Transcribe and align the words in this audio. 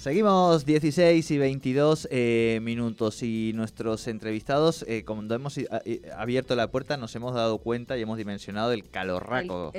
Seguimos 0.00 0.64
16 0.64 1.30
y 1.30 1.36
22 1.36 2.08
eh, 2.10 2.58
minutos 2.62 3.22
y 3.22 3.52
nuestros 3.54 4.08
entrevistados, 4.08 4.82
eh, 4.88 5.04
cuando 5.04 5.34
hemos 5.34 5.60
abierto 6.16 6.56
la 6.56 6.70
puerta, 6.70 6.96
nos 6.96 7.14
hemos 7.16 7.34
dado 7.34 7.58
cuenta 7.58 7.98
y 7.98 8.00
hemos 8.00 8.16
dimensionado 8.16 8.72
el 8.72 8.88
calorraco, 8.88 9.74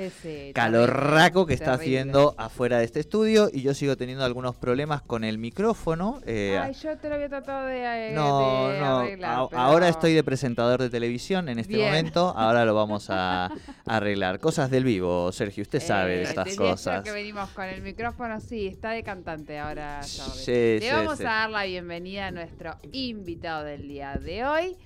calorraco 0.54 1.44
que 1.44 1.54
está 1.54 1.72
haciendo 1.72 2.36
afuera 2.38 2.78
de 2.78 2.84
este 2.84 3.00
estudio 3.00 3.50
y 3.52 3.62
yo 3.62 3.74
sigo 3.74 3.96
teniendo 3.96 4.24
algunos 4.24 4.54
problemas 4.54 5.02
con 5.02 5.24
el 5.24 5.38
micrófono. 5.38 6.20
Eh, 6.24 6.56
Ay, 6.56 6.74
yo 6.74 6.96
te 6.96 7.08
lo 7.08 7.16
había 7.16 7.28
tratado 7.28 7.66
de, 7.66 8.12
no, 8.14 8.72
no, 8.78 9.48
ahora 9.54 9.88
estoy 9.88 10.12
de 10.12 10.22
presentador 10.22 10.80
de 10.80 10.88
televisión 10.88 11.48
en 11.48 11.58
este 11.58 11.76
momento, 11.76 12.32
ahora 12.36 12.64
lo 12.64 12.76
vamos 12.76 13.08
a, 13.10 13.50
arreglar. 13.86 14.38
Cosas 14.38 14.70
del 14.70 14.84
vivo, 14.84 15.32
Sergio, 15.32 15.62
usted 15.62 15.80
sabe 15.80 16.18
de 16.18 16.22
estas 16.22 16.54
cosas. 16.54 17.02
que 17.02 17.10
venimos 17.10 17.50
con 17.50 17.64
el 17.64 17.82
micrófono, 17.82 18.40
sí, 18.40 18.68
está 18.68 18.90
de 18.90 19.02
cantante 19.02 19.58
ahora. 19.58 20.00
Le 20.46 20.92
vamos 20.92 21.20
a 21.20 21.24
dar 21.24 21.50
la 21.50 21.64
bienvenida 21.64 22.26
a 22.26 22.30
nuestro 22.30 22.76
invitado 22.92 23.64
del 23.64 23.88
día 23.88 24.14
de 24.16 24.44
hoy, 24.44 24.76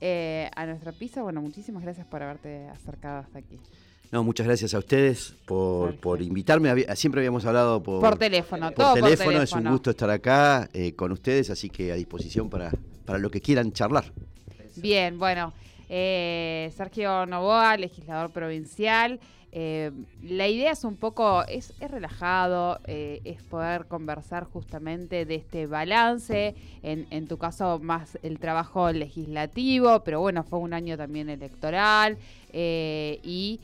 eh, 0.00 0.48
a 0.54 0.66
nuestro 0.66 0.92
piso. 0.92 1.22
Bueno, 1.22 1.40
muchísimas 1.42 1.82
gracias 1.82 2.06
por 2.06 2.22
haberte 2.22 2.68
acercado 2.68 3.18
hasta 3.18 3.40
aquí. 3.40 3.58
No, 4.12 4.22
muchas 4.22 4.46
gracias 4.46 4.74
a 4.74 4.78
ustedes 4.78 5.34
por, 5.46 5.96
por 5.96 6.22
invitarme. 6.22 6.86
siempre 6.94 7.20
habíamos 7.20 7.44
hablado 7.44 7.82
por, 7.82 8.00
por 8.00 8.18
teléfono. 8.18 8.70
Por, 8.70 8.94
teléfono. 8.94 9.42
Es 9.42 9.52
un 9.52 9.68
gusto 9.68 9.90
estar 9.90 10.10
acá 10.10 10.68
eh, 10.72 10.94
con 10.94 11.10
ustedes, 11.12 11.50
así 11.50 11.68
que 11.70 11.90
a 11.90 11.96
disposición 11.96 12.48
para, 12.48 12.70
para 13.04 13.18
lo 13.18 13.30
que 13.30 13.40
quieran 13.40 13.72
charlar. 13.72 14.12
Bien, 14.76 15.18
bueno. 15.18 15.52
Eh, 15.88 16.70
Sergio 16.76 17.26
Novoa, 17.26 17.76
legislador 17.76 18.30
provincial. 18.30 19.18
Eh, 19.50 19.90
la 20.22 20.46
idea 20.46 20.72
es 20.72 20.84
un 20.84 20.96
poco, 20.96 21.42
es, 21.44 21.72
relajado, 21.80 22.80
eh, 22.86 23.20
es 23.24 23.42
poder 23.42 23.86
conversar 23.86 24.44
justamente 24.44 25.24
de 25.24 25.36
este 25.36 25.66
balance, 25.66 26.54
en, 26.82 27.26
tu 27.28 27.38
caso 27.38 27.78
más 27.78 28.18
el 28.22 28.38
trabajo 28.38 28.92
legislativo, 28.92 30.00
pero 30.04 30.20
bueno, 30.20 30.44
fue 30.44 30.58
un 30.58 30.74
año 30.74 30.96
también 30.96 31.30
electoral 31.30 32.18
eh, 32.52 33.20
y 33.22 33.60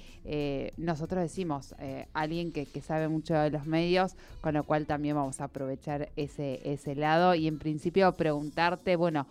nosotros 0.79 1.23
decimos, 1.23 1.75
alguien 2.15 2.51
que, 2.51 2.67
sabe 2.81 3.09
mucho 3.09 3.35
de 3.35 3.51
los 3.51 3.67
medios, 3.67 4.17
con 4.41 4.55
lo 4.55 4.65
cual 4.65 4.87
también 4.87 5.17
vamos 5.17 5.41
a 5.41 5.45
aprovechar 5.45 6.09
ese, 6.17 6.61
ese 6.65 6.95
lado 6.95 7.35
y 7.35 7.47
en 7.47 7.59
principio 7.59 8.11
preguntarte, 8.13 8.97
bueno, 8.97 9.27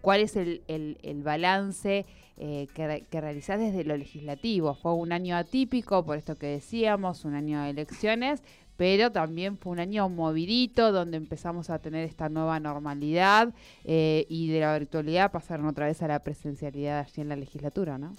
¿cuál 0.00 0.20
es 0.20 0.34
el, 0.36 0.62
el 0.66 1.22
balance? 1.22 2.04
Eh, 2.38 2.66
que, 2.74 3.06
que, 3.10 3.20
realizás 3.22 3.58
desde 3.58 3.82
lo 3.82 3.96
legislativo. 3.96 4.74
Fue 4.74 4.92
un 4.92 5.10
año 5.10 5.36
atípico, 5.36 6.04
por 6.04 6.18
esto 6.18 6.36
que 6.36 6.46
decíamos, 6.48 7.24
un 7.24 7.34
año 7.34 7.62
de 7.62 7.70
elecciones, 7.70 8.42
pero 8.76 9.10
también 9.10 9.56
fue 9.56 9.72
un 9.72 9.80
año 9.80 10.08
movidito 10.10 10.92
donde 10.92 11.16
empezamos 11.16 11.70
a 11.70 11.78
tener 11.78 12.04
esta 12.04 12.28
nueva 12.28 12.60
normalidad 12.60 13.54
eh, 13.84 14.26
y 14.28 14.48
de 14.48 14.60
la 14.60 14.78
virtualidad 14.78 15.32
pasaron 15.32 15.66
otra 15.66 15.86
vez 15.86 16.02
a 16.02 16.08
la 16.08 16.18
presencialidad 16.18 17.00
allí 17.00 17.22
en 17.22 17.30
la 17.30 17.36
legislatura, 17.36 17.96
¿no? 17.96 18.14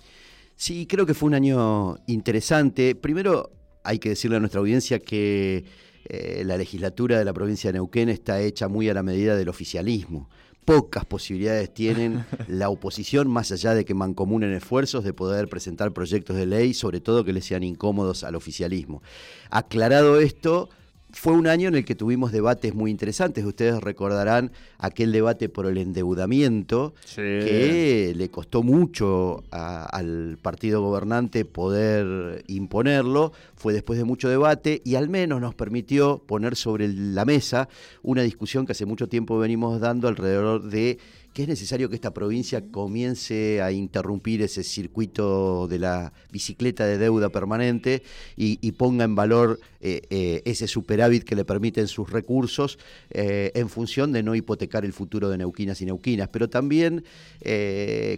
Sí, 0.55 0.87
creo 0.87 1.05
que 1.05 1.13
fue 1.13 1.27
un 1.27 1.35
año 1.35 1.97
interesante. 2.07 2.95
Primero, 2.95 3.51
hay 3.83 3.99
que 3.99 4.09
decirle 4.09 4.37
a 4.37 4.39
nuestra 4.39 4.59
audiencia 4.59 4.97
que 4.97 5.63
eh, 6.05 6.41
la 6.43 6.57
legislatura 6.57 7.19
de 7.19 7.25
la 7.25 7.33
provincia 7.33 7.71
de 7.71 7.77
Neuquén 7.77 8.09
está 8.09 8.41
hecha 8.41 8.67
muy 8.67 8.89
a 8.89 8.95
la 8.95 9.03
medida 9.03 9.35
del 9.35 9.49
oficialismo 9.49 10.27
pocas 10.67 11.05
posibilidades 11.05 11.73
tienen 11.73 12.25
la 12.49 12.67
oposición, 12.67 13.29
más 13.29 13.53
allá 13.53 13.73
de 13.73 13.85
que 13.85 13.93
mancomunen 13.93 14.51
esfuerzos, 14.51 15.05
de 15.05 15.13
poder 15.13 15.47
presentar 15.47 15.93
proyectos 15.93 16.35
de 16.35 16.45
ley, 16.45 16.73
sobre 16.73 16.99
todo 16.99 17.23
que 17.23 17.31
les 17.31 17.45
sean 17.45 17.63
incómodos 17.63 18.25
al 18.25 18.35
oficialismo. 18.35 19.01
Aclarado 19.49 20.19
esto, 20.19 20.69
fue 21.11 21.33
un 21.33 21.47
año 21.47 21.69
en 21.69 21.75
el 21.75 21.85
que 21.85 21.95
tuvimos 21.95 22.31
debates 22.31 22.75
muy 22.75 22.91
interesantes. 22.91 23.45
Ustedes 23.45 23.81
recordarán 23.81 24.51
aquel 24.77 25.11
debate 25.11 25.47
por 25.47 25.65
el 25.65 25.77
endeudamiento 25.77 26.93
que 27.15 28.13
le 28.15 28.29
costó 28.29 28.61
mucho 28.61 29.43
al 29.51 30.37
partido 30.41 30.81
gobernante 30.81 31.45
poder 31.45 32.43
imponerlo. 32.47 33.31
Fue 33.55 33.73
después 33.73 33.97
de 33.97 34.05
mucho 34.05 34.29
debate 34.29 34.81
y 34.83 34.95
al 34.95 35.07
menos 35.07 35.39
nos 35.39 35.55
permitió 35.55 36.19
poner 36.19 36.55
sobre 36.55 36.89
la 36.89 37.23
mesa 37.23 37.69
una 38.03 38.21
discusión 38.21 38.65
que 38.65 38.73
hace 38.73 38.85
mucho 38.85 39.07
tiempo 39.07 39.37
venimos 39.37 39.79
dando 39.79 40.07
alrededor 40.07 40.63
de 40.63 40.99
que 41.37 41.43
es 41.43 41.49
necesario 41.49 41.87
que 41.87 41.93
esta 41.93 42.15
provincia 42.15 42.63
comience 42.71 43.61
a 43.61 43.71
interrumpir 43.71 44.41
ese 44.41 44.63
circuito 44.63 45.67
de 45.67 45.77
la 45.77 46.11
bicicleta 46.31 46.83
de 46.87 46.97
deuda 46.97 47.29
permanente 47.29 48.01
y, 48.35 48.71
ponga 48.71 49.05
en 49.05 49.13
valor 49.13 49.59
eh, 49.79 50.01
eh, 50.09 50.41
ese 50.45 50.67
superávit 50.67 51.23
que 51.23 51.35
le 51.35 51.45
permiten 51.45 51.87
sus 51.87 52.09
recursos 52.09 52.79
eh, 53.11 53.51
en 53.53 53.69
función 53.69 54.11
de 54.11 54.23
no 54.23 54.33
hipotecar 54.33 54.83
el 54.83 54.93
futuro 54.93 55.29
de 55.29 55.37
neuquinas 55.37 55.79
y 55.79 55.85
neuquinas. 55.85 56.27
Pero 56.29 56.49
también 56.49 57.03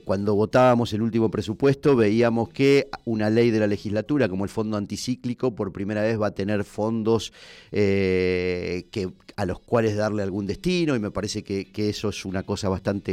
cuando 0.05 0.33
votábamos 0.33 0.93
el 0.93 1.01
último 1.01 1.29
presupuesto 1.29 1.97
veíamos 1.97 2.47
que 2.49 2.87
una 3.03 3.29
ley 3.29 3.51
de 3.51 3.59
la 3.59 3.67
legislatura 3.67 4.29
como 4.29 4.45
el 4.45 4.49
fondo 4.49 4.77
anticíclico 4.77 5.53
por 5.53 5.73
primera 5.73 6.03
vez 6.03 6.19
va 6.19 6.27
a 6.27 6.31
tener 6.31 6.63
fondos 6.63 7.33
que, 7.69 9.09
a 9.35 9.45
los 9.45 9.59
cuales 9.59 9.97
darle 9.97 10.23
algún 10.23 10.47
destino 10.47 10.95
y 10.95 10.99
me 10.99 11.11
parece 11.11 11.43
que 11.43 11.89
eso 11.89 12.09
es 12.09 12.25
una 12.25 12.43
cosa 12.43 12.69
bastante 12.69 13.08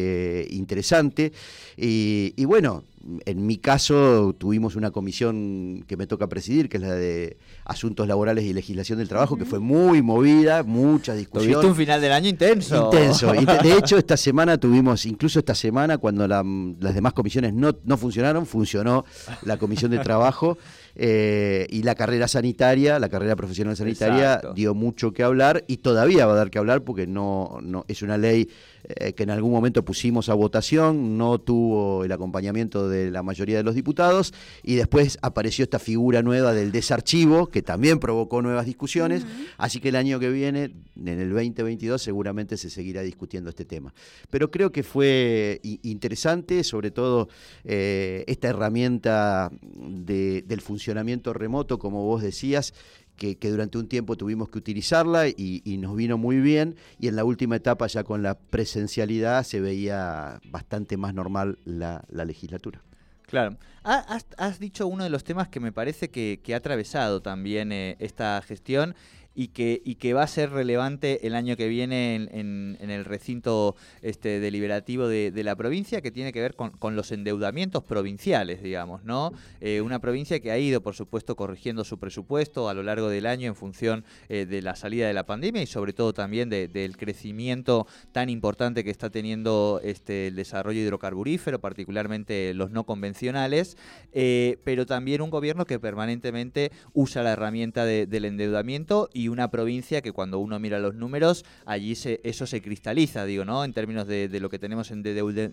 interesante. 0.51 1.33
Y, 1.77 2.45
bueno, 2.45 2.84
en 3.25 3.47
mi 3.47 3.59
caso 3.59 4.34
tuvimos 4.37 4.77
una 4.77 4.91
comisión 4.91 5.84
que 5.87 5.97
me 5.97 6.07
toca 6.07 6.29
presidir, 6.29 6.69
que 6.69 6.79
es 6.79 6.83
la 6.83 6.95
de 6.95 7.37
Asuntos 7.65 8.09
Laborales 8.09 8.45
y 8.45 8.53
Legislación 8.53 8.99
del 8.99 9.09
Trabajo, 9.09 9.37
que 9.37 9.45
fue 9.45 9.61
muy 9.61 10.03
movida, 10.03 10.62
muchas 10.62 11.17
discusiones. 11.17 11.53
Tuviste 11.55 11.71
un 11.71 11.77
final 11.77 12.01
del 12.01 12.12
año 12.12 12.29
intenso. 12.29 12.91
Intenso. 12.93 13.33
De 13.33 13.73
hecho, 13.79 13.99
esta 13.99 14.17
semana 14.17 14.59
tuvimos, 14.59 15.07
incluso 15.07 15.39
esta 15.39 15.55
semana, 15.55 15.99
cuando 15.99 16.27
las 16.27 16.95
demás 16.95 17.13
comisiones 17.13 17.53
no, 17.53 17.77
no 17.84 17.97
funcionaron, 17.97 18.47
funcionó 18.47 19.05
la 19.43 19.57
Comisión 19.59 19.91
de 19.91 19.99
Trabajo. 19.99 20.59
Eh, 20.99 21.67
y 21.69 21.83
la 21.83 21.95
carrera 21.95 22.27
sanitaria, 22.27 22.99
la 22.99 23.11
carrera 23.11 23.37
profesional 23.37 23.77
sanitaria 23.77 24.41
dio 24.55 24.75
mucho 24.75 25.13
que 25.13 25.23
hablar 25.23 25.63
y 25.67 25.77
todavía 25.77 26.25
va 26.25 26.33
a 26.33 26.37
dar 26.37 26.51
que 26.51 26.59
hablar 26.59 26.84
porque 26.84 27.07
no, 27.07 27.59
no 27.63 27.84
es 27.87 28.01
una 28.01 28.16
ley 28.16 28.48
eh, 28.88 29.15
que 29.15 29.24
en 29.24 29.30
algún 29.30 29.50
momento 29.50 29.84
pusimos 29.84 30.28
a 30.28 30.34
votación, 30.34 31.18
no 31.18 31.41
tuvo 31.41 32.04
el 32.04 32.12
acompañamiento 32.12 32.88
de 32.88 33.10
la 33.10 33.24
mayoría 33.24 33.56
de 33.56 33.65
los 33.65 33.74
diputados 33.74 34.33
y 34.62 34.77
después 34.77 35.18
apareció 35.22 35.65
esta 35.65 35.80
figura 35.80 36.22
nueva 36.22 36.53
del 36.53 36.71
desarchivo 36.71 37.48
que 37.48 37.62
también 37.62 37.98
provocó 37.98 38.42
nuevas 38.42 38.65
discusiones, 38.65 39.27
así 39.59 39.80
que 39.80 39.88
el 39.88 39.97
año 39.97 40.21
que 40.21 40.30
viene, 40.30 40.72
en 40.94 41.09
el 41.09 41.30
2022, 41.30 42.00
seguramente 42.00 42.56
se 42.56 42.71
seguirá 42.71 43.03
discutiendo 43.03 43.50
este 43.50 43.65
tema. 43.65 43.92
Pero 44.30 44.53
creo 44.53 44.71
que 44.71 44.84
fue 44.84 45.60
interesante, 45.83 46.62
sobre 46.62 46.92
todo 46.92 47.28
eh, 47.65 48.22
esta 48.28 48.48
herramienta 48.48 49.50
del 49.74 50.60
funcionamiento 50.60 51.33
remoto, 51.33 51.78
como 51.78 52.04
vos 52.04 52.22
decías, 52.22 52.72
que, 53.16 53.36
durante 53.51 53.78
un 53.78 53.89
tiempo 53.89 54.16
tuvimos 54.16 54.48
que 54.48 54.59
utilizarla 54.59 55.28
y, 55.28 55.63
nos 55.78 55.97
vino 55.97 56.18
muy 56.18 56.39
bien 56.41 56.77
y 56.98 57.09
en 57.09 57.16
la 57.16 57.24
última 57.24 57.57
etapa 57.57 57.86
ya 57.86 58.04
con 58.04 58.22
la 58.22 58.39
presencialidad 58.39 59.42
se 59.45 59.60
veía 59.60 60.41
bastante 60.51 60.97
más 60.97 61.15
normal 61.15 61.59
la, 61.65 62.04
legislatura. 62.10 62.83
Claro. 63.22 63.57
Has, 63.83 64.59
dicho 64.59 64.86
uno 64.86 65.04
de 65.04 65.10
los 65.10 65.24
temas 65.24 65.48
que 65.48 65.60
me 65.60 65.72
parece 65.72 66.10
que, 66.10 66.41
ha 66.53 66.57
atravesado 66.57 67.22
también 67.22 67.72
eh, 67.72 67.97
esta 67.98 68.41
gestión 68.42 68.95
y 69.36 69.48
que, 69.48 69.83
y 69.84 69.97
que 69.97 70.15
va 70.15 70.22
a 70.22 70.27
ser 70.27 70.50
relevante 70.50 71.27
el 71.27 71.34
año 71.34 71.56
que 71.56 71.68
viene 71.68 72.15
en, 72.15 72.77
el 72.80 73.04
recinto 73.04 73.77
este, 74.00 74.41
deliberativo 74.41 75.06
de, 75.06 75.44
la 75.44 75.54
provincia, 75.54 76.00
que 76.00 76.10
tiene 76.10 76.33
que 76.33 76.41
ver 76.41 76.56
con, 76.56 76.97
los 76.97 77.12
endeudamientos 77.12 77.84
provinciales, 77.84 78.62
digamos, 78.62 79.04
¿no? 79.04 79.33
Eh, 79.60 79.83
una 79.83 79.98
provincia 79.98 80.41
que 80.41 80.50
ha 80.50 80.59
ido, 80.59 80.80
por 80.80 80.94
supuesto, 80.94 81.36
corrigiendo 81.36 81.84
su 81.84 81.98
presupuesto 81.98 82.71
a 82.71 82.74
lo 82.74 82.83
largo 82.83 83.10
del 83.10 83.27
año 83.27 83.48
en 83.48 83.54
función 83.54 84.04
eh, 84.30 84.47
de 84.47 84.62
la 84.62 84.74
salida 84.74 85.06
de 85.06 85.12
la 85.12 85.27
pandemia 85.27 85.62
y 85.62 85.66
sobre 85.66 85.92
todo 85.92 86.15
también 86.15 86.48
del 86.48 86.97
crecimiento 86.97 87.86
tan 88.12 88.30
importante 88.30 88.83
que 88.83 88.91
está 88.91 89.10
teniendo 89.10 89.80
este, 89.84 90.28
el 90.28 90.36
desarrollo 90.36 90.80
hidrocarburífero, 90.80 91.60
particularmente 91.60 92.54
los 92.54 92.71
no 92.71 92.84
convencionales, 92.84 93.77
eh, 94.12 94.59
pero 94.65 94.86
también 94.86 95.21
un 95.21 95.30
gobierno 95.30 95.66
que 95.66 95.78
permanentemente 95.78 96.72
usa 96.94 97.22
la 97.22 97.33
herramienta 97.33 97.84
del 97.84 98.24
endeudamiento 98.24 99.10
y 99.12 99.26
una 99.28 99.51
provincia 99.51 100.03
que 100.03 100.13
cuando 100.13 100.39
uno 100.39 100.59
mira 100.59 100.78
los 100.78 100.95
números, 100.95 101.45
allí 101.65 101.95
se, 101.95 102.21
eso 102.25 102.47
se 102.47 102.63
cristaliza, 102.63 103.25
digo, 103.25 103.45
¿no? 103.45 103.65
En 103.65 103.73
términos 103.73 104.07
de, 104.07 104.28
lo 104.41 104.51
que 104.51 104.59
tenemos 104.59 104.91
en 104.91 105.03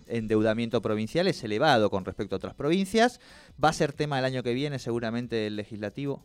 endeudamiento 0.06 0.82
provincial 0.82 1.26
es 1.28 1.42
elevado 1.44 1.90
con 1.90 2.04
respecto 2.04 2.34
a 2.34 2.38
otras 2.38 2.54
provincias. 2.54 3.20
¿Va 3.62 3.70
a 3.70 3.72
ser 3.72 3.92
tema 3.92 4.18
el 4.18 4.24
año 4.24 4.42
que 4.42 4.54
viene 4.54 4.78
seguramente 4.78 5.46
el 5.46 5.56
legislativo? 5.56 6.22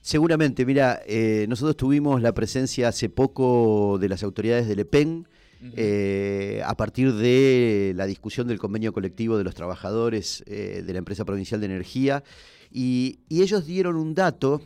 Seguramente, 0.00 0.66
mira, 0.66 1.00
eh, 1.06 1.46
nosotros 1.48 1.76
tuvimos 1.76 2.20
la 2.20 2.32
presencia 2.32 2.88
hace 2.88 3.08
poco 3.08 3.98
de 4.00 4.08
las 4.08 4.24
autoridades 4.24 4.66
del 4.66 4.80
EPEN, 4.80 5.28
eh, 5.76 6.60
a 6.66 6.76
partir 6.76 7.12
de 7.12 7.92
la 7.94 8.06
discusión 8.06 8.48
del 8.48 8.58
convenio 8.58 8.92
colectivo 8.92 9.38
de 9.38 9.44
los 9.44 9.54
trabajadores 9.54 10.42
eh, 10.48 10.82
de 10.84 10.92
la 10.92 10.98
empresa 10.98 11.24
provincial 11.24 11.60
de 11.60 11.66
energía, 11.66 12.24
y, 12.72 13.20
ellos 13.30 13.64
dieron 13.64 13.96
un 13.96 14.14
dato 14.14 14.60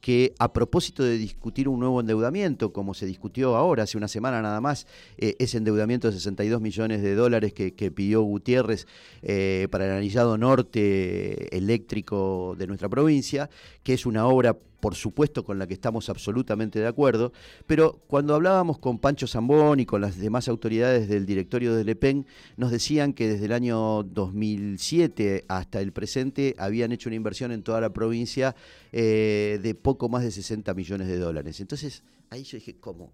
que 0.00 0.34
a 0.38 0.52
propósito 0.52 1.02
de 1.02 1.18
discutir 1.18 1.68
un 1.68 1.80
nuevo 1.80 2.00
endeudamiento, 2.00 2.72
como 2.72 2.94
se 2.94 3.06
discutió 3.06 3.56
ahora, 3.56 3.84
hace 3.84 3.98
una 3.98 4.08
semana 4.08 4.40
nada 4.42 4.60
más, 4.60 4.86
eh, 5.18 5.36
ese 5.38 5.58
endeudamiento 5.58 6.08
de 6.08 6.14
62 6.14 6.60
millones 6.60 7.02
de 7.02 7.14
dólares 7.14 7.52
que, 7.52 7.70
pidió 7.90 8.22
Gutiérrez 8.22 8.86
eh, 9.22 9.66
para 9.70 9.86
el 9.86 9.92
anillado 9.92 10.38
norte 10.38 11.56
eléctrico 11.56 12.54
de 12.56 12.66
nuestra 12.66 12.88
provincia, 12.88 13.50
que 13.82 13.94
es 13.94 14.06
una 14.06 14.26
obra 14.26 14.56
por 14.80 14.94
supuesto 14.94 15.44
con 15.44 15.58
la 15.58 15.66
que 15.66 15.74
estamos 15.74 16.08
absolutamente 16.08 16.78
de 16.78 16.86
acuerdo, 16.86 17.32
pero 17.66 18.00
cuando 18.06 18.34
hablábamos 18.34 18.78
con 18.78 18.98
Pancho 18.98 19.26
Zambón 19.26 19.80
y 19.80 19.86
con 19.86 20.00
las 20.00 20.18
demás 20.18 20.48
autoridades 20.48 21.08
del 21.08 21.26
directorio 21.26 21.74
de 21.74 21.84
Lepen, 21.84 22.26
nos 22.56 22.70
decían 22.70 23.12
que 23.12 23.28
desde 23.28 23.46
el 23.46 23.52
año 23.52 24.02
2007 24.02 25.44
hasta 25.48 25.80
el 25.80 25.92
presente 25.92 26.54
habían 26.58 26.92
hecho 26.92 27.08
una 27.08 27.16
inversión 27.16 27.52
en 27.52 27.62
toda 27.62 27.80
la 27.80 27.92
provincia 27.92 28.54
eh, 28.92 29.58
de 29.62 29.74
poco 29.74 30.08
más 30.08 30.22
de 30.22 30.30
60 30.30 30.72
millones 30.74 31.08
de 31.08 31.18
dólares. 31.18 31.60
Entonces, 31.60 32.02
ahí 32.30 32.42
yo 32.44 32.56
dije, 32.56 32.76
¿cómo? 32.78 33.12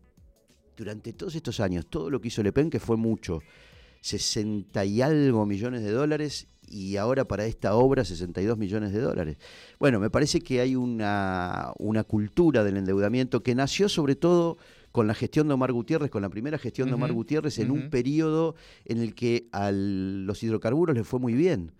Durante 0.77 1.13
todos 1.13 1.35
estos 1.35 1.61
años, 1.61 1.87
todo 1.87 2.11
lo 2.11 2.21
que 2.21 2.29
hizo 2.29 2.43
Lepen, 2.43 2.71
que 2.71 2.81
fue 2.81 2.97
mucho, 2.97 3.43
60 4.07 4.85
y 4.85 5.03
algo 5.03 5.47
millones 5.47 5.83
de 5.83 5.91
dólares 5.91 6.47
y 6.69 6.97
ahora 6.97 7.27
para 7.27 7.47
esta 7.47 7.75
obra 7.75 8.05
62 8.05 8.57
millones 8.57 8.93
de 8.93 9.01
dólares. 9.01 9.37
Bueno, 9.81 9.99
me 9.99 10.11
parece 10.11 10.41
que 10.41 10.61
hay 10.61 10.77
una, 10.77 11.73
una 11.79 12.05
cultura 12.05 12.63
del 12.63 12.77
endeudamiento 12.77 13.43
que 13.43 13.55
nació 13.55 13.89
sobre 13.89 14.15
todo 14.15 14.59
con 14.93 15.07
la 15.07 15.15
gestión 15.15 15.49
de 15.49 15.55
Omar 15.55 15.73
Gutiérrez, 15.73 16.11
con 16.11 16.23
la 16.23 16.29
primera 16.29 16.57
gestión 16.57 16.89
de 16.89 16.95
Omar 16.95 17.13
Gutiérrez, 17.13 17.59
en 17.59 17.71
un 17.71 17.91
periodo 17.91 18.55
en 18.85 18.99
el 18.99 19.15
que 19.15 19.49
a 19.53 19.71
los 19.71 20.43
hidrocarburos 20.43 20.97
les 20.97 21.07
fue 21.07 21.21
muy 21.21 21.35
bien 21.35 21.73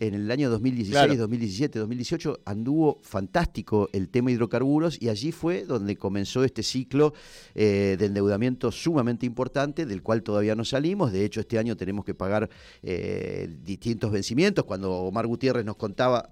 en 0.00 0.14
el 0.14 0.30
año 0.30 0.48
2016, 0.48 1.18
2017, 1.18 1.78
2018 1.80 2.40
anduvo 2.44 3.00
fantástico 3.02 3.88
el 3.92 4.08
tema 4.08 4.30
hidrocarburos 4.30 5.00
y 5.02 5.08
allí 5.08 5.32
fue 5.32 5.64
donde 5.64 5.96
comenzó 5.96 6.44
este 6.44 6.62
ciclo 6.62 7.14
eh, 7.54 7.96
de 7.98 8.06
endeudamiento 8.06 8.70
sumamente 8.70 9.26
importante 9.26 9.86
del 9.86 10.02
cual 10.02 10.22
todavía 10.22 10.54
no 10.54 10.64
salimos. 10.64 11.12
De 11.12 11.24
hecho, 11.24 11.40
este 11.40 11.58
año 11.58 11.76
tenemos 11.76 12.04
que 12.04 12.14
pagar 12.14 12.48
eh, 12.82 13.56
distintos 13.64 14.12
vencimientos. 14.12 14.64
Cuando 14.64 14.92
Omar 14.92 15.26
Gutiérrez 15.26 15.64
nos 15.64 15.76
contaba 15.76 16.30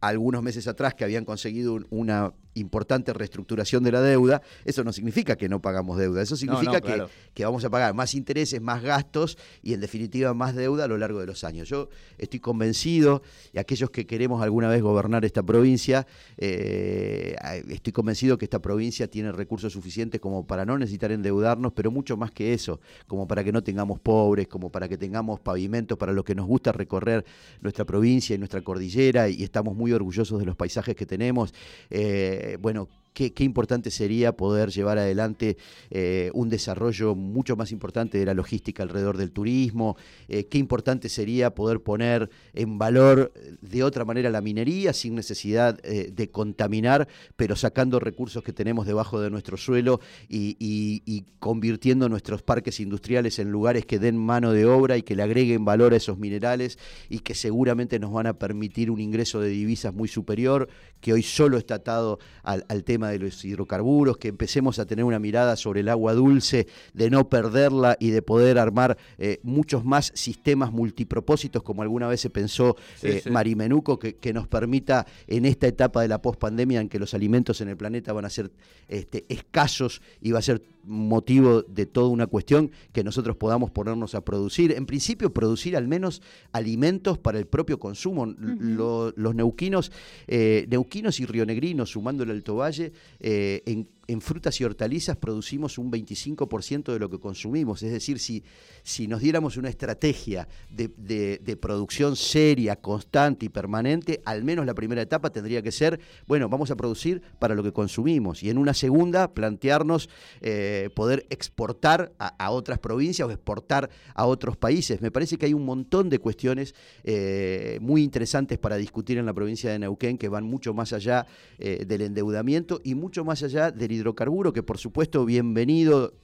algunos 0.00 0.42
meses 0.42 0.66
atrás 0.66 0.94
que 0.94 1.04
habían 1.04 1.24
conseguido 1.24 1.78
una 1.90 2.32
importante 2.58 3.12
reestructuración 3.12 3.82
de 3.82 3.92
la 3.92 4.00
deuda, 4.00 4.42
eso 4.64 4.84
no 4.84 4.92
significa 4.92 5.36
que 5.36 5.48
no 5.48 5.60
pagamos 5.60 5.98
deuda, 5.98 6.22
eso 6.22 6.36
significa 6.36 6.80
que, 6.80 7.04
que, 7.34 7.44
vamos 7.44 7.64
a 7.64 7.70
pagar 7.70 7.94
más 7.94 8.14
intereses, 8.14 8.60
más 8.60 8.82
gastos 8.82 9.38
y 9.62 9.74
en 9.74 9.80
definitiva 9.80 10.34
más 10.34 10.54
deuda 10.54 10.84
a 10.84 10.88
lo 10.88 10.98
largo 10.98 11.20
de 11.20 11.26
los 11.26 11.44
años. 11.44 11.68
Yo 11.68 11.88
estoy 12.18 12.40
convencido, 12.40 13.22
y 13.52 13.58
aquellos 13.58 13.90
que 13.90 14.06
queremos 14.06 14.42
alguna 14.42 14.68
vez 14.68 14.82
gobernar 14.82 15.24
esta 15.24 15.42
provincia, 15.42 16.06
eh, 16.36 17.36
estoy 17.68 17.92
convencido 17.92 18.38
que 18.38 18.44
esta 18.44 18.60
provincia 18.60 19.08
tiene 19.08 19.32
recursos 19.32 19.72
suficientes 19.72 20.20
como 20.20 20.46
para 20.46 20.64
no 20.64 20.78
necesitar 20.78 21.12
endeudarnos, 21.12 21.72
pero 21.72 21.90
mucho 21.90 22.16
más 22.16 22.30
que 22.30 22.52
eso, 22.54 22.80
como 23.06 23.26
para 23.26 23.44
que 23.44 23.52
no 23.52 23.62
tengamos 23.62 24.00
pobres, 24.00 24.48
como 24.48 24.70
para 24.70 24.88
que 24.88 24.96
tengamos 24.96 25.40
pavimentos 25.40 25.98
para 25.98 26.12
los 26.12 26.24
que 26.24 26.34
nos 26.34 26.46
gusta 26.46 26.72
recorrer 26.72 27.24
nuestra 27.60 27.84
provincia 27.84 28.34
y 28.34 28.38
nuestra 28.38 28.62
cordillera 28.62 29.28
y 29.28 29.42
estamos 29.42 29.76
muy 29.76 29.92
orgullosos 29.92 30.38
de 30.38 30.46
los 30.46 30.56
paisajes 30.56 30.96
que 30.96 31.06
tenemos. 31.06 31.52
Eh, 31.90 32.47
eh, 32.48 32.56
bueno, 32.56 32.88
qué, 33.30 33.44
importante 33.44 33.90
sería 33.90 34.36
poder 34.36 34.70
llevar 34.70 34.98
adelante 34.98 35.56
eh, 35.90 36.30
un 36.34 36.48
desarrollo 36.48 37.14
mucho 37.14 37.56
más 37.56 37.72
importante 37.72 38.18
de 38.18 38.26
la 38.26 38.34
logística 38.34 38.82
alrededor 38.82 39.16
del 39.16 39.32
turismo, 39.32 39.96
eh, 40.28 40.46
qué 40.46 40.58
importante 40.58 41.08
sería 41.08 41.54
poder 41.54 41.80
poner 41.80 42.30
en 42.54 42.78
valor 42.78 43.32
de 43.60 43.82
otra 43.82 44.04
manera 44.04 44.30
la 44.30 44.40
minería 44.40 44.92
sin 44.92 45.14
necesidad 45.14 45.80
de 45.82 46.30
contaminar, 46.30 47.08
pero 47.36 47.56
sacando 47.56 47.98
recursos 48.00 48.42
que 48.42 48.52
tenemos 48.52 48.86
debajo 48.86 49.20
de 49.20 49.30
nuestro 49.30 49.56
suelo 49.56 50.00
y, 50.28 51.24
convirtiendo 51.38 52.08
nuestros 52.08 52.42
parques 52.42 52.80
industriales 52.80 53.38
en 53.38 53.50
lugares 53.50 53.86
que 53.86 53.98
den 53.98 54.16
mano 54.16 54.52
de 54.52 54.66
obra 54.66 54.96
y 54.96 55.02
que 55.02 55.16
le 55.16 55.22
agreguen 55.22 55.64
valor 55.64 55.92
a 55.92 55.96
esos 55.96 56.18
minerales 56.18 56.78
y 57.08 57.20
que 57.20 57.34
seguramente 57.34 57.98
nos 57.98 58.12
van 58.12 58.26
a 58.26 58.34
permitir 58.34 58.90
un 58.90 59.00
ingreso 59.00 59.40
de 59.40 59.48
divisas 59.48 59.94
muy 59.94 60.08
superior, 60.08 60.68
que 61.00 61.12
hoy 61.12 61.22
solo 61.22 61.58
está 61.58 61.76
atado 61.76 62.18
al, 62.42 62.64
tema 62.84 63.07
de 63.10 63.18
los 63.18 63.44
hidrocarburos, 63.44 64.18
que 64.18 64.28
empecemos 64.28 64.78
a 64.78 64.86
tener 64.86 65.04
una 65.04 65.18
mirada 65.18 65.56
sobre 65.56 65.80
el 65.80 65.88
agua 65.88 66.14
dulce, 66.14 66.66
de 66.94 67.10
no 67.10 67.28
perderla 67.28 67.96
y 68.00 68.10
de 68.10 68.22
poder 68.22 68.58
armar 68.58 68.96
eh, 69.18 69.38
muchos 69.42 69.84
más 69.84 70.12
sistemas 70.14 70.72
multipropósitos, 70.72 71.62
como 71.62 71.82
alguna 71.82 72.08
vez 72.08 72.20
se 72.20 72.30
pensó 72.30 72.76
eh, 73.02 73.22
Marimenuco, 73.30 73.98
que, 73.98 74.16
que, 74.16 74.32
nos 74.32 74.46
permita 74.46 75.06
en 75.26 75.44
esta 75.44 75.66
etapa 75.66 76.02
de 76.02 76.08
la 76.08 76.20
pospandemia 76.20 76.80
en 76.80 76.88
que 76.88 76.98
los 76.98 77.14
alimentos 77.14 77.60
en 77.60 77.68
el 77.68 77.76
planeta 77.76 78.12
van 78.12 78.24
a 78.24 78.30
ser 78.30 78.50
este, 78.88 79.24
escasos 79.28 80.02
y 80.20 80.32
va 80.32 80.38
a 80.38 80.42
ser 80.42 80.62
motivo 80.88 81.62
de 81.62 81.86
toda 81.86 82.08
una 82.08 82.26
cuestión 82.26 82.70
que 82.92 83.04
nosotros 83.04 83.36
podamos 83.36 83.70
ponernos 83.70 84.14
a 84.14 84.24
producir. 84.24 84.72
En 84.72 84.86
principio, 84.86 85.32
producir 85.32 85.76
al 85.76 85.86
menos 85.86 86.22
alimentos 86.52 87.18
para 87.18 87.38
el 87.38 87.46
propio 87.46 87.78
consumo. 87.78 88.26
los 88.26 89.34
neuquinos, 89.34 89.92
eh, 90.26 90.66
neuquinos 90.68 91.20
y 91.20 91.26
rionegrinos, 91.26 91.90
sumándole 91.90 92.32
al 92.32 92.42
Valle, 92.42 92.92
eh, 93.20 93.62
en 93.66 93.88
en 94.08 94.22
frutas 94.22 94.58
y 94.60 94.64
hortalizas 94.64 95.18
producimos 95.18 95.76
un 95.76 95.92
25% 95.92 96.92
de 96.92 96.98
lo 96.98 97.10
que 97.10 97.20
consumimos. 97.20 97.82
Es 97.82 97.92
decir, 97.92 98.18
si, 98.18 98.42
si 98.82 99.06
nos 99.06 99.20
diéramos 99.20 99.58
una 99.58 99.68
estrategia 99.68 100.48
de, 100.70 101.58
producción 101.60 102.16
seria, 102.16 102.76
constante 102.76 103.44
y 103.44 103.48
permanente, 103.50 104.22
al 104.24 104.44
menos 104.44 104.64
la 104.64 104.74
primera 104.74 105.02
etapa 105.02 105.28
tendría 105.28 105.60
que 105.60 105.72
ser, 105.72 106.00
bueno, 106.26 106.48
vamos 106.48 106.70
a 106.70 106.76
producir 106.76 107.20
para 107.38 107.54
lo 107.54 107.62
que 107.62 107.72
consumimos. 107.72 108.42
Y 108.42 108.48
en 108.48 108.56
una 108.56 108.72
segunda, 108.72 109.34
plantearnos 109.34 110.08
eh, 110.40 110.88
poder 110.94 111.26
exportar 111.28 112.12
a, 112.18 112.50
otras 112.50 112.78
provincias 112.78 113.28
o 113.28 113.30
exportar 113.30 113.90
a 114.14 114.24
otros 114.24 114.56
países. 114.56 115.02
Me 115.02 115.10
parece 115.10 115.36
que 115.36 115.44
hay 115.44 115.52
un 115.52 115.66
montón 115.66 116.08
de 116.08 116.18
cuestiones 116.18 116.74
eh, 117.04 117.78
muy 117.82 118.02
interesantes 118.02 118.58
para 118.58 118.76
discutir 118.76 119.18
en 119.18 119.26
la 119.26 119.34
provincia 119.34 119.70
de 119.70 119.78
Neuquén 119.78 120.16
que 120.16 120.30
van 120.30 120.44
mucho 120.44 120.72
más 120.72 120.94
allá 120.94 121.26
eh, 121.58 121.84
del 121.86 122.00
endeudamiento 122.00 122.80
y 122.82 122.94
mucho 122.94 123.22
más 123.22 123.42
allá 123.42 123.70
del 123.70 123.97
hidrocarburo, 123.98 124.52
que 124.52 124.62
por 124.62 124.78
supuesto 124.78 125.24
bienvenido 125.24 126.14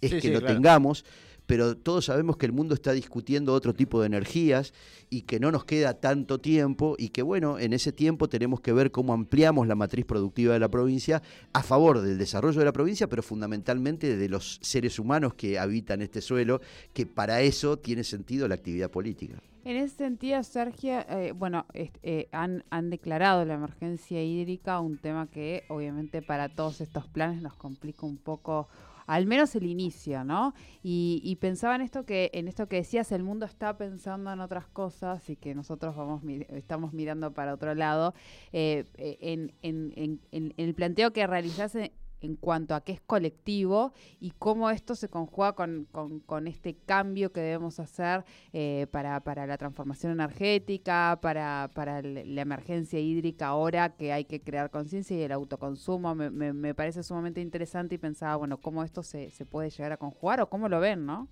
es 0.00 0.20
que 0.20 0.30
lo 0.30 0.42
tengamos, 0.42 1.04
pero 1.46 1.76
todos 1.76 2.04
sabemos 2.04 2.36
que 2.36 2.46
el 2.46 2.52
mundo 2.52 2.74
está 2.74 2.92
discutiendo 2.92 3.52
otro 3.54 3.74
tipo 3.74 4.00
de 4.00 4.06
energías 4.06 4.72
y 5.10 5.22
que 5.22 5.40
no 5.40 5.50
nos 5.50 5.64
queda 5.64 5.94
tanto 5.94 6.40
tiempo 6.40 6.94
y 6.96 7.08
que 7.08 7.22
bueno, 7.22 7.58
en 7.58 7.72
ese 7.72 7.90
tiempo 7.90 8.28
tenemos 8.28 8.60
que 8.60 8.72
ver 8.72 8.92
cómo 8.92 9.12
ampliamos 9.12 9.66
la 9.66 9.74
matriz 9.74 10.04
productiva 10.04 10.52
de 10.52 10.60
la 10.60 10.68
provincia 10.68 11.22
a 11.52 11.62
favor 11.64 12.02
del 12.02 12.18
desarrollo 12.18 12.60
de 12.60 12.66
la 12.66 12.72
provincia, 12.72 13.08
pero 13.08 13.22
fundamentalmente 13.22 14.16
de 14.16 14.28
los 14.28 14.60
seres 14.62 15.00
humanos 15.00 15.34
que 15.34 15.58
habitan 15.58 16.02
este 16.02 16.20
suelo, 16.20 16.60
que 16.92 17.04
para 17.04 17.40
eso 17.42 17.78
tiene 17.78 18.04
sentido 18.04 18.46
la 18.46 18.54
actividad 18.54 18.90
política. 18.90 19.42
En 19.64 19.76
ese 19.76 19.96
sentido, 19.96 20.42
Sergio, 20.42 21.00
eh, 21.08 21.32
bueno, 21.36 21.66
eh, 21.74 22.28
han, 22.32 22.64
han 22.70 22.90
declarado 22.90 23.44
la 23.44 23.54
emergencia 23.54 24.22
hídrica, 24.22 24.80
un 24.80 24.96
tema 24.98 25.26
que 25.26 25.64
obviamente 25.68 26.22
para 26.22 26.48
todos 26.48 26.80
estos 26.80 27.06
planes 27.08 27.42
nos 27.42 27.54
complica 27.54 28.06
un 28.06 28.16
poco 28.16 28.68
al 29.10 29.26
menos 29.26 29.56
el 29.56 29.66
inicio, 29.66 30.22
¿no? 30.22 30.54
Y, 30.84 31.36
pensaba 31.40 31.74
en 31.74 31.80
esto 31.80 32.04
que 32.04 32.30
en 32.32 32.46
esto 32.46 32.68
que 32.68 32.76
decías, 32.76 33.10
el 33.10 33.24
mundo 33.24 33.44
está 33.44 33.76
pensando 33.76 34.32
en 34.32 34.38
otras 34.38 34.68
cosas 34.68 35.28
y 35.28 35.34
que 35.34 35.52
nosotros 35.52 35.96
vamos 35.96 36.22
estamos 36.50 36.92
mirando 36.92 37.32
para 37.32 37.52
otro 37.52 37.74
lado. 37.74 38.14
Eh, 38.52 38.84
en, 39.20 40.20
el 40.56 40.74
planteo 40.74 41.12
que 41.12 41.26
realizás 41.26 41.76
en 42.20 42.36
cuanto 42.36 42.74
a 42.74 42.82
qué 42.82 42.92
es 42.92 43.00
colectivo 43.00 43.92
y 44.20 44.32
cómo 44.32 44.70
esto 44.70 44.94
se 44.94 45.08
conjuga 45.08 45.54
con, 45.54 45.86
con, 46.26 46.46
este 46.46 46.74
cambio 46.74 47.32
que 47.32 47.40
debemos 47.40 47.78
hacer 47.80 48.24
eh, 48.52 48.86
para, 48.90 49.20
para, 49.20 49.46
la 49.46 49.56
transformación 49.56 50.12
energética, 50.12 51.18
para, 51.20 51.70
para, 51.74 52.02
la 52.02 52.40
emergencia 52.40 52.98
hídrica 52.98 53.48
ahora 53.48 53.96
que 53.96 54.12
hay 54.12 54.24
que 54.24 54.40
crear 54.40 54.70
conciencia 54.70 55.16
y 55.16 55.22
el 55.22 55.32
autoconsumo. 55.32 56.14
Me, 56.14 56.30
me, 56.30 56.74
parece 56.74 57.02
sumamente 57.02 57.40
interesante 57.40 57.94
y 57.94 57.98
pensaba, 57.98 58.36
bueno, 58.36 58.58
cómo 58.58 58.82
esto 58.82 59.02
se, 59.02 59.30
se 59.30 59.44
puede 59.46 59.70
llegar 59.70 59.92
a 59.92 59.96
conjugar 59.96 60.40
o 60.40 60.48
cómo 60.48 60.68
lo 60.68 60.80
ven, 60.80 61.06
¿no? 61.06 61.28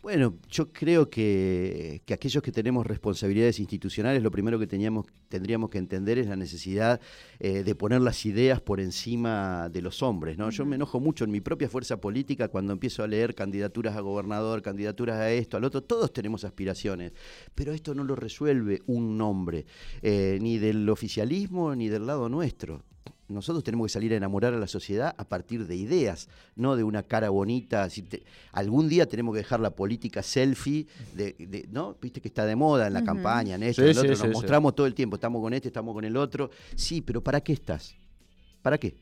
Bueno, 0.00 0.38
yo 0.48 0.72
creo 0.72 1.10
que, 1.10 2.02
aquellos 2.12 2.40
que 2.40 2.52
tenemos 2.52 2.86
responsabilidades 2.86 3.58
institucionales, 3.58 4.22
lo 4.22 4.30
primero 4.30 4.56
que 4.56 4.68
teníamos, 4.68 5.06
tendríamos 5.28 5.70
que 5.70 5.78
entender 5.78 6.18
es 6.18 6.28
la 6.28 6.36
necesidad 6.36 7.00
eh, 7.40 7.64
de 7.64 7.74
poner 7.74 8.00
las 8.00 8.24
ideas 8.24 8.60
por 8.60 8.78
encima 8.78 9.68
de 9.68 9.82
los 9.82 10.00
hombres. 10.02 10.38
¿no? 10.38 10.50
Yo 10.50 10.64
me 10.64 10.76
enojo 10.76 11.00
mucho 11.00 11.24
en 11.24 11.32
mi 11.32 11.40
propia 11.40 11.68
fuerza 11.68 12.00
política 12.00 12.46
cuando 12.46 12.72
empiezo 12.72 13.02
a 13.02 13.08
leer 13.08 13.34
candidaturas 13.34 13.96
a 13.96 14.00
gobernador, 14.00 14.62
candidaturas 14.62 15.16
a 15.16 15.32
esto, 15.32 15.56
al 15.56 15.64
otro. 15.64 15.82
Todos 15.82 16.12
tenemos 16.12 16.44
aspiraciones, 16.44 17.12
pero 17.56 17.72
esto 17.72 17.92
no 17.92 18.04
lo 18.04 18.14
resuelve 18.14 18.82
un 18.86 19.18
nombre, 19.18 19.66
eh, 20.02 20.38
ni 20.40 20.58
del 20.58 20.88
oficialismo 20.88 21.74
ni 21.74 21.88
del 21.88 22.06
lado 22.06 22.28
nuestro 22.28 22.84
nosotros 23.28 23.62
tenemos 23.62 23.86
que 23.86 23.92
salir 23.92 24.12
a 24.12 24.16
enamorar 24.16 24.54
a 24.54 24.58
la 24.58 24.66
sociedad 24.66 25.14
a 25.16 25.24
partir 25.24 25.66
de 25.66 25.76
ideas, 25.76 26.28
no 26.56 26.76
de 26.76 26.84
una 26.84 27.02
cara 27.02 27.28
bonita. 27.30 27.88
algún 28.52 28.88
día 28.88 29.06
tenemos 29.06 29.34
que 29.34 29.38
dejar 29.38 29.60
la 29.60 29.70
política 29.70 30.22
selfie, 30.22 30.86
de, 31.14 31.68
¿no? 31.70 31.96
Viste 32.00 32.20
que 32.20 32.28
está 32.28 32.46
de 32.46 32.56
moda 32.56 32.86
en 32.86 32.94
la 32.94 33.04
campaña, 33.04 33.56
en 33.56 33.62
esto, 33.62 33.82
en 33.82 33.90
el 33.90 33.98
otro. 33.98 34.10
Nos 34.10 34.28
mostramos 34.28 34.74
todo 34.74 34.86
el 34.86 34.94
tiempo, 34.94 35.16
estamos 35.16 35.42
con 35.42 35.52
este, 35.52 35.68
estamos 35.68 35.94
con 35.94 36.04
el 36.04 36.16
otro. 36.16 36.50
Sí, 36.74 37.02
pero 37.02 37.22
¿para 37.22 37.40
qué 37.40 37.52
estás? 37.52 37.94
¿Para 38.62 38.78
qué? 38.78 38.94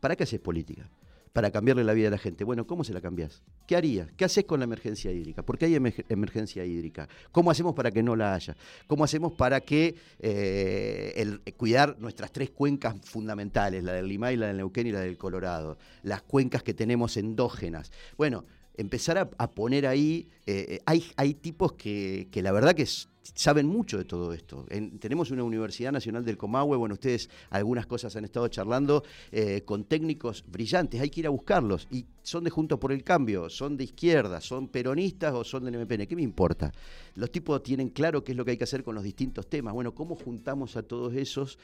¿Para 0.00 0.16
qué 0.16 0.24
haces 0.24 0.40
política? 0.40 0.88
Para 1.34 1.50
cambiarle 1.50 1.82
la 1.82 1.94
vida 1.94 2.06
a 2.08 2.10
la 2.12 2.18
gente. 2.18 2.44
Bueno, 2.44 2.64
¿cómo 2.64 2.84
se 2.84 2.94
la 2.94 3.00
cambias? 3.00 3.42
¿Qué 3.66 3.74
harías? 3.74 4.08
¿Qué 4.16 4.24
haces 4.24 4.44
con 4.44 4.60
la 4.60 4.64
emergencia 4.64 5.10
hídrica? 5.10 5.42
¿Por 5.42 5.58
qué 5.58 5.64
hay 5.64 5.74
emergencia 5.74 6.64
hídrica? 6.64 7.08
¿Cómo 7.32 7.50
hacemos 7.50 7.74
para 7.74 7.90
que 7.90 8.04
no 8.04 8.14
la 8.14 8.34
haya? 8.34 8.56
¿Cómo 8.86 9.02
hacemos 9.02 9.32
para 9.32 9.60
que 9.60 9.96
eh, 10.20 11.12
el, 11.16 11.40
cuidar 11.56 11.96
nuestras 11.98 12.30
tres 12.30 12.50
cuencas 12.50 12.94
fundamentales, 13.02 13.82
la 13.82 13.94
del 13.94 14.06
Limay, 14.06 14.36
la 14.36 14.46
del 14.46 14.58
Neuquén 14.58 14.86
y 14.86 14.92
la 14.92 15.00
del 15.00 15.18
Colorado, 15.18 15.76
las 16.04 16.22
cuencas 16.22 16.62
que 16.62 16.72
tenemos 16.72 17.16
endógenas? 17.16 17.90
Bueno, 18.16 18.44
empezar 18.76 19.18
a, 19.18 19.50
poner 19.50 19.86
ahí, 19.86 20.28
eh, 20.46 20.66
eh, 20.68 20.80
hay, 20.86 21.04
hay 21.16 21.34
tipos 21.34 21.72
que, 21.74 22.28
que 22.30 22.42
la 22.42 22.52
verdad 22.52 22.74
que 22.74 22.86
saben 23.34 23.66
mucho 23.66 23.96
de 23.96 24.04
todo 24.04 24.32
esto. 24.32 24.66
tenemos 25.00 25.30
una 25.30 25.42
Universidad 25.44 25.92
Nacional 25.92 26.24
del 26.24 26.36
Comahue, 26.36 26.76
bueno, 26.76 26.94
ustedes 26.94 27.30
algunas 27.50 27.86
cosas 27.86 28.14
han 28.16 28.24
estado 28.24 28.48
charlando 28.48 29.02
eh, 29.32 29.62
con 29.64 29.84
técnicos 29.84 30.44
brillantes, 30.46 31.00
hay 31.00 31.08
que 31.08 31.20
ir 31.20 31.26
a 31.26 31.30
buscarlos. 31.30 31.88
Y 31.90 32.04
son 32.22 32.44
de 32.44 32.50
Juntos 32.50 32.78
por 32.78 32.92
el 32.92 33.02
Cambio, 33.02 33.48
son 33.48 33.76
de 33.76 33.84
izquierda, 33.84 34.40
son 34.40 34.68
peronistas 34.68 35.32
o 35.34 35.44
son 35.44 35.64
del 35.64 35.78
MPN, 35.78 36.06
¿qué 36.06 36.16
me 36.16 36.22
importa? 36.22 36.72
Los 37.14 37.30
tipos 37.30 37.62
tienen 37.62 37.88
claro 37.90 38.24
qué 38.24 38.32
es 38.32 38.38
lo 38.38 38.44
que 38.44 38.52
hay 38.52 38.56
que 38.56 38.64
hacer 38.64 38.82
con 38.82 38.94
los 38.94 39.04
distintos 39.04 39.48
temas. 39.48 39.72
Bueno, 39.72 39.94
¿cómo 39.94 40.16
juntamos 40.16 40.76
a 40.76 40.82
todos 40.82 41.14
esos 41.14 41.58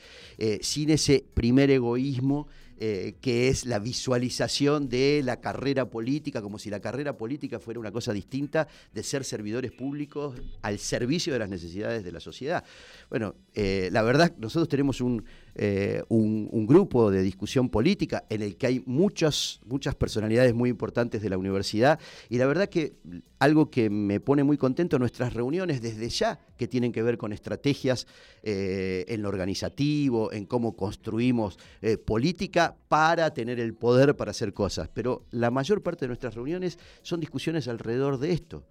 sin 0.60 0.90
ese 0.90 1.24
primer 1.34 1.70
egoísmo? 1.70 2.48
Eh, 2.82 3.16
que 3.20 3.48
es 3.48 3.66
la 3.66 3.78
visualización 3.78 4.88
de 4.88 5.20
la 5.22 5.38
carrera 5.42 5.90
política, 5.90 6.40
como 6.40 6.58
si 6.58 6.70
la 6.70 6.80
carrera 6.80 7.18
política 7.18 7.60
fuera 7.60 7.78
una 7.78 7.92
cosa 7.92 8.14
distinta 8.14 8.68
de 8.94 9.02
ser 9.02 9.22
servidores 9.22 9.70
públicos 9.70 10.40
al 10.62 10.78
servicio 10.78 11.34
de 11.34 11.40
las 11.40 11.50
necesidades 11.50 12.04
de 12.04 12.10
la 12.10 12.20
sociedad. 12.20 12.64
Bueno, 13.10 13.34
eh, 13.52 13.90
la 13.92 14.00
verdad, 14.00 14.32
nosotros 14.38 14.66
tenemos 14.70 15.02
un, 15.02 15.22
eh, 15.54 16.02
un, 16.08 16.66
grupo 16.66 17.10
de 17.10 17.22
discusión 17.22 17.68
política 17.68 18.24
en 18.28 18.42
el 18.42 18.56
que 18.56 18.66
hay 18.66 18.82
muchas, 18.86 19.60
muchas 19.64 19.94
personalidades 19.94 20.54
muy 20.54 20.70
importantes 20.70 21.20
de 21.20 21.30
la 21.30 21.36
universidad 21.36 21.98
y 22.28 22.38
la 22.38 22.46
verdad 22.46 22.68
que 22.68 22.94
algo 23.38 23.70
que 23.70 23.90
me 23.90 24.20
pone 24.20 24.44
muy 24.44 24.56
contento 24.56 24.96
en 24.96 25.00
nuestras 25.00 25.34
reuniones 25.34 25.82
desde 25.82 26.08
ya, 26.08 26.38
que 26.56 26.68
tienen 26.68 26.92
que 26.92 27.02
ver 27.02 27.18
con 27.18 27.32
estrategias 27.32 28.06
eh, 28.42 29.04
en 29.08 29.22
lo 29.22 29.28
organizativo, 29.28 30.32
en 30.32 30.46
cómo 30.46 30.76
construimos 30.76 31.58
política 32.04 32.76
para 32.88 33.32
tener 33.32 33.58
el 33.58 33.74
poder 33.74 34.16
para 34.16 34.30
hacer 34.30 34.52
cosas, 34.52 34.88
pero 34.92 35.24
la 35.30 35.50
mayor 35.50 35.82
parte 35.82 36.04
de 36.04 36.08
nuestras 36.08 36.34
reuniones 36.34 36.78
son 37.02 37.20
discusiones 37.20 37.66
alrededor 37.66 38.18
de 38.18 38.32
esto. 38.32 38.64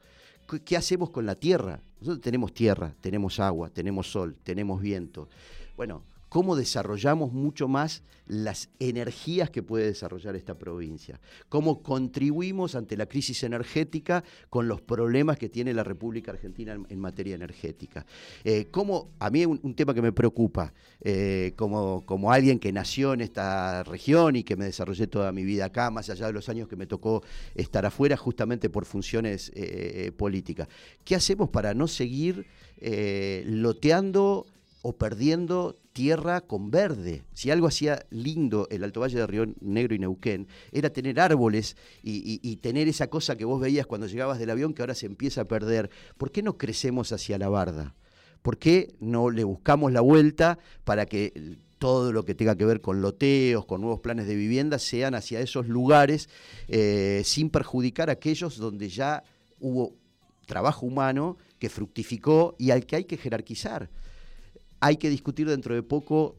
¿Qué 0.66 0.76
hacemos 0.76 1.12
con 1.12 1.26
la 1.26 1.36
tierra? 1.36 1.80
Nosotros 2.00 2.22
tenemos 2.22 2.54
tierra, 2.54 2.96
tenemos 3.02 3.40
agua, 3.40 3.70
tenemos 3.70 4.12
sol, 4.12 4.36
tenemos 4.44 4.82
viento. 4.82 5.30
Bueno, 5.78 6.04
cómo 6.30 6.56
desarrollamos 6.56 7.34
mucho 7.34 7.68
más 7.68 8.04
las 8.30 8.70
energías 8.80 9.50
que 9.50 9.64
puede 9.64 9.88
desarrollar 9.88 10.36
esta 10.36 10.56
provincia, 10.56 11.20
cómo 11.50 11.82
contribuimos 11.82 12.76
ante 12.76 12.96
la 12.96 13.08
crisis 13.08 13.42
energética 13.42 14.24
con 14.52 14.68
los 14.68 14.82
problemas 14.82 15.40
que 15.40 15.50
tiene 15.50 15.74
la 15.74 15.84
República 15.84 16.32
Argentina 16.32 16.78
en, 16.88 17.00
materia 17.00 17.34
energética. 17.34 18.06
Eh, 18.44 18.68
cómo, 18.70 19.10
a 19.18 19.32
mí 19.32 19.46
un, 19.46 19.60
un 19.64 19.74
tema 19.74 19.96
que 19.96 20.02
me 20.04 20.12
preocupa, 20.12 20.74
eh, 21.02 21.54
como, 21.56 22.06
como 22.06 22.32
alguien 22.32 22.60
que 22.60 22.72
nació 22.72 23.14
en 23.14 23.22
esta 23.22 23.84
región 23.84 24.36
y 24.36 24.44
que 24.44 24.56
me 24.56 24.66
desarrollé 24.66 25.08
toda 25.08 25.32
mi 25.32 25.44
vida 25.44 25.66
acá, 25.66 25.90
más 25.90 26.12
allá 26.12 26.28
de 26.28 26.34
los 26.34 26.50
años 26.50 26.68
que 26.68 26.76
me 26.76 26.86
tocó 26.86 27.24
estar 27.56 27.84
afuera 27.88 28.16
justamente 28.16 28.70
por 28.70 28.86
funciones 28.86 29.52
eh, 29.56 30.12
políticas, 30.16 30.68
¿qué 31.04 31.16
hacemos 31.16 31.50
para 31.50 31.74
no 31.74 31.88
seguir 31.88 32.46
loteando 33.46 34.46
o 34.82 34.94
perdiendo 34.98 35.76
tierra 35.94 36.42
con 36.42 36.72
verde. 36.72 37.24
Si 37.34 37.52
algo 37.52 37.68
hacía 37.68 38.06
lindo 38.10 38.68
el 38.72 38.84
Alto 38.84 39.02
Valle 39.02 39.18
de 39.18 39.28
Río 39.28 39.46
Negro 39.60 39.96
y 39.96 40.00
Neuquén, 40.00 40.48
era 40.72 40.90
tener 40.90 41.20
árboles 41.20 41.76
y, 42.02 42.56
tener 42.58 42.88
esa 42.88 43.10
cosa 43.10 43.36
que 43.36 43.46
vos 43.46 43.60
veías 43.60 43.86
cuando 43.86 44.08
llegabas 44.08 44.40
del 44.40 44.50
avión 44.50 44.74
que 44.74 44.82
ahora 44.82 44.96
se 44.96 45.06
empieza 45.06 45.42
a 45.42 45.46
perder. 45.46 45.90
¿Por 46.18 46.32
qué 46.32 46.42
no 46.44 46.58
crecemos 46.58 47.12
hacia 47.12 47.38
la 47.38 47.50
barda? 47.50 47.96
¿Por 48.42 48.58
qué 48.58 48.96
no 49.00 49.30
le 49.30 49.44
buscamos 49.44 49.92
la 49.92 50.02
vuelta 50.02 50.60
para 50.86 51.06
que 51.06 51.58
todo 51.78 52.14
lo 52.14 52.24
que 52.24 52.36
tenga 52.36 52.56
que 52.56 52.66
ver 52.66 52.82
con 52.82 53.02
loteos, 53.02 53.66
con 53.66 53.82
nuevos 53.82 54.00
planes 54.00 54.28
de 54.28 54.36
vivienda, 54.36 54.80
sean 54.80 55.16
hacia 55.16 55.40
esos 55.42 55.68
lugares 55.68 56.30
eh, 56.68 57.22
sin 57.26 57.50
perjudicar 57.50 58.10
a 58.10 58.14
aquellos 58.14 58.58
donde 58.58 58.90
ya 58.90 59.24
hubo 59.60 59.96
trabajo 60.46 60.86
humano 60.86 61.38
que 61.58 61.70
fructificó 61.70 62.56
y 62.58 62.72
al 62.72 62.86
que 62.86 62.98
hay 62.98 63.04
que 63.06 63.18
jerarquizar? 63.18 63.90
Hay 64.80 64.98
que 64.98 65.10
discutir 65.10 65.48
dentro 65.48 65.76
de 65.76 65.84
poco 65.84 66.38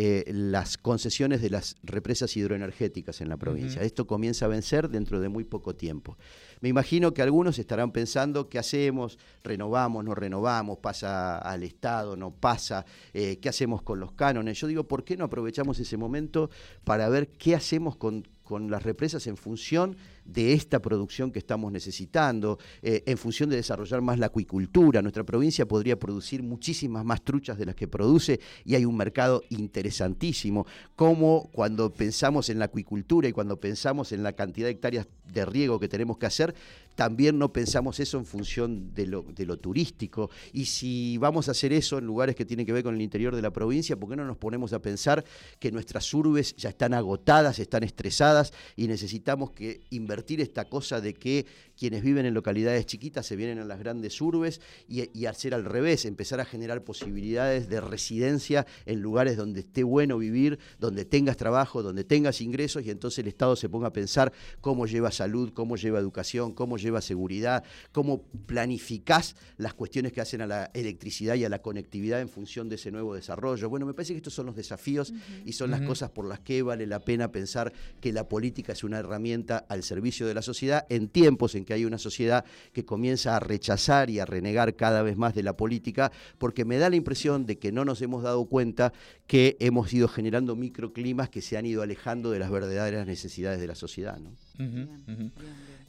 eh, 0.00 0.22
las 0.32 0.78
concesiones 0.78 1.42
de 1.42 1.50
las 1.50 1.74
represas 1.82 2.36
hidroenergéticas 2.36 3.20
en 3.20 3.28
la 3.28 3.36
provincia. 3.36 3.82
Esto 3.82 4.06
comienza 4.06 4.44
a 4.44 4.48
vencer 4.48 4.88
dentro 4.88 5.18
de 5.18 5.28
muy 5.28 5.42
poco 5.42 5.74
tiempo. 5.74 6.16
Me 6.60 6.68
imagino 6.68 7.12
que 7.12 7.20
algunos 7.20 7.58
estarán 7.58 7.90
pensando 7.90 8.48
qué 8.48 8.60
hacemos, 8.60 9.18
renovamos, 9.42 10.04
no 10.04 10.14
renovamos, 10.14 10.78
pasa 10.78 11.38
al 11.38 11.64
Estado, 11.64 12.16
no 12.16 12.30
pasa, 12.30 12.86
eh, 13.12 13.38
qué 13.40 13.48
hacemos 13.48 13.82
con 13.82 13.98
los 13.98 14.12
cánones. 14.12 14.60
Yo 14.60 14.68
digo, 14.68 14.84
¿por 14.84 15.02
qué 15.02 15.16
no 15.16 15.24
aprovechamos 15.24 15.80
ese 15.80 15.96
momento 15.96 16.48
para 16.84 17.08
ver 17.08 17.30
qué 17.30 17.56
hacemos 17.56 17.96
con 17.96 18.24
con 18.48 18.70
las 18.70 18.82
represas 18.82 19.26
en 19.26 19.36
función 19.36 19.98
de 20.17 20.17
esta 20.36 20.80
producción 20.80 21.30
que 21.30 21.38
estamos 21.38 21.72
necesitando, 21.72 22.58
eh, 22.82 23.02
en 23.06 23.18
función 23.18 23.50
de 23.50 23.56
desarrollar 23.56 24.00
más 24.00 24.18
la 24.18 24.26
acuicultura. 24.26 25.02
Nuestra 25.02 25.24
provincia 25.24 25.66
podría 25.66 25.98
producir 25.98 26.42
muchísimas 26.42 27.04
más 27.04 27.22
truchas 27.22 27.58
de 27.58 27.66
las 27.66 27.74
que 27.74 27.88
produce 27.88 28.40
y 28.64 28.74
hay 28.74 28.84
un 28.84 28.96
mercado 28.96 29.42
interesantísimo. 29.50 30.66
Como 30.96 31.50
cuando 31.52 31.92
pensamos 31.92 32.48
en 32.50 32.58
la 32.58 32.66
acuicultura 32.66 33.28
y 33.28 33.32
cuando 33.32 33.58
pensamos 33.58 34.12
en 34.12 34.22
la 34.22 34.32
cantidad 34.32 34.66
de 34.66 34.72
hectáreas 34.72 35.08
de 35.32 35.44
riego 35.44 35.78
que 35.78 35.88
tenemos 35.88 36.18
que 36.18 36.26
hacer, 36.26 36.54
también 36.98 37.38
no 37.38 37.52
pensamos 37.52 38.00
eso 38.00 38.18
en 38.18 38.26
función 38.26 38.92
de 38.92 39.06
lo, 39.06 39.22
turístico. 39.56 40.30
Y 40.52 40.64
si 40.64 41.16
vamos 41.16 41.46
a 41.46 41.52
hacer 41.52 41.72
eso 41.72 41.98
en 41.98 42.04
lugares 42.06 42.34
que 42.34 42.44
tienen 42.44 42.66
que 42.66 42.72
ver 42.72 42.82
con 42.82 42.96
el 42.96 43.00
interior 43.00 43.36
de 43.36 43.40
la 43.40 43.52
provincia, 43.52 43.96
¿por 43.96 44.10
qué 44.10 44.16
no 44.16 44.24
nos 44.24 44.36
ponemos 44.36 44.72
a 44.72 44.82
pensar 44.82 45.24
que 45.60 45.70
nuestras 45.70 46.12
urbes 46.12 46.56
ya 46.56 46.70
están 46.70 46.94
agotadas, 46.94 47.60
están 47.60 47.84
estresadas 47.84 48.52
y 48.74 48.88
necesitamos 48.88 49.52
que 49.52 49.82
invertir 49.90 50.40
esta 50.40 50.64
cosa 50.64 51.00
de 51.00 51.14
que 51.14 51.46
quienes 51.78 52.02
viven 52.02 52.26
en 52.26 52.34
localidades 52.34 52.86
chiquitas 52.86 53.24
se 53.26 53.36
vienen 53.36 53.58
a 53.58 53.64
las 53.64 53.78
grandes 53.78 54.20
urbes 54.20 54.60
y, 54.88 55.08
y 55.18 55.26
hacer 55.26 55.54
al 55.54 55.64
revés, 55.64 56.04
empezar 56.04 56.40
a 56.40 56.44
generar 56.44 56.82
posibilidades 56.82 57.68
de 57.68 57.80
residencia 57.80 58.66
en 58.86 59.00
lugares 59.00 59.36
donde 59.36 59.60
esté 59.60 59.84
bueno 59.84 60.18
vivir, 60.18 60.58
donde 60.78 61.04
tengas 61.04 61.36
trabajo, 61.36 61.82
donde 61.82 62.04
tengas 62.04 62.40
ingresos 62.40 62.84
y 62.84 62.90
entonces 62.90 63.20
el 63.20 63.28
Estado 63.28 63.54
se 63.56 63.68
ponga 63.68 63.88
a 63.88 63.92
pensar 63.92 64.32
cómo 64.60 64.86
lleva 64.86 65.10
salud, 65.10 65.52
cómo 65.52 65.76
lleva 65.76 65.98
educación, 65.98 66.52
cómo 66.52 66.78
lleva 66.78 67.00
seguridad, 67.00 67.62
cómo 67.92 68.22
planificás 68.46 69.36
las 69.56 69.74
cuestiones 69.74 70.12
que 70.12 70.20
hacen 70.20 70.40
a 70.40 70.46
la 70.46 70.70
electricidad 70.74 71.36
y 71.36 71.44
a 71.44 71.48
la 71.48 71.62
conectividad 71.62 72.20
en 72.20 72.28
función 72.28 72.68
de 72.68 72.74
ese 72.74 72.90
nuevo 72.90 73.14
desarrollo. 73.14 73.68
Bueno, 73.68 73.86
me 73.86 73.94
parece 73.94 74.14
que 74.14 74.18
estos 74.18 74.34
son 74.34 74.46
los 74.46 74.56
desafíos 74.56 75.12
y 75.44 75.52
son 75.52 75.70
las 75.70 75.82
cosas 75.82 76.10
por 76.10 76.26
las 76.26 76.40
que 76.40 76.62
vale 76.62 76.86
la 76.86 77.00
pena 77.00 77.30
pensar 77.30 77.72
que 78.00 78.12
la 78.12 78.28
política 78.28 78.72
es 78.72 78.82
una 78.82 78.98
herramienta 78.98 79.58
al 79.68 79.82
servicio 79.82 80.26
de 80.26 80.34
la 80.34 80.42
sociedad 80.42 80.86
en 80.88 81.08
tiempos 81.08 81.54
en 81.54 81.64
que 81.68 81.74
hay 81.74 81.84
una 81.84 81.98
sociedad 81.98 82.46
que 82.72 82.86
comienza 82.86 83.36
a 83.36 83.40
rechazar 83.40 84.08
y 84.08 84.20
a 84.20 84.24
renegar 84.24 84.74
cada 84.74 85.02
vez 85.02 85.18
más 85.18 85.34
de 85.34 85.42
la 85.42 85.54
política, 85.54 86.10
porque 86.38 86.64
me 86.64 86.78
da 86.78 86.88
la 86.88 86.96
impresión 86.96 87.44
de 87.44 87.58
que 87.58 87.72
no 87.72 87.84
nos 87.84 88.00
hemos 88.00 88.22
dado 88.22 88.46
cuenta 88.46 88.94
que 89.26 89.58
hemos 89.60 89.92
ido 89.92 90.08
generando 90.08 90.56
microclimas 90.56 91.28
que 91.28 91.42
se 91.42 91.58
han 91.58 91.66
ido 91.66 91.82
alejando 91.82 92.30
de 92.30 92.38
las 92.38 92.50
verdaderas 92.50 93.06
necesidades 93.06 93.60
de 93.60 93.66
la 93.66 93.74
sociedad. 93.74 94.18
¿no? 94.18 94.30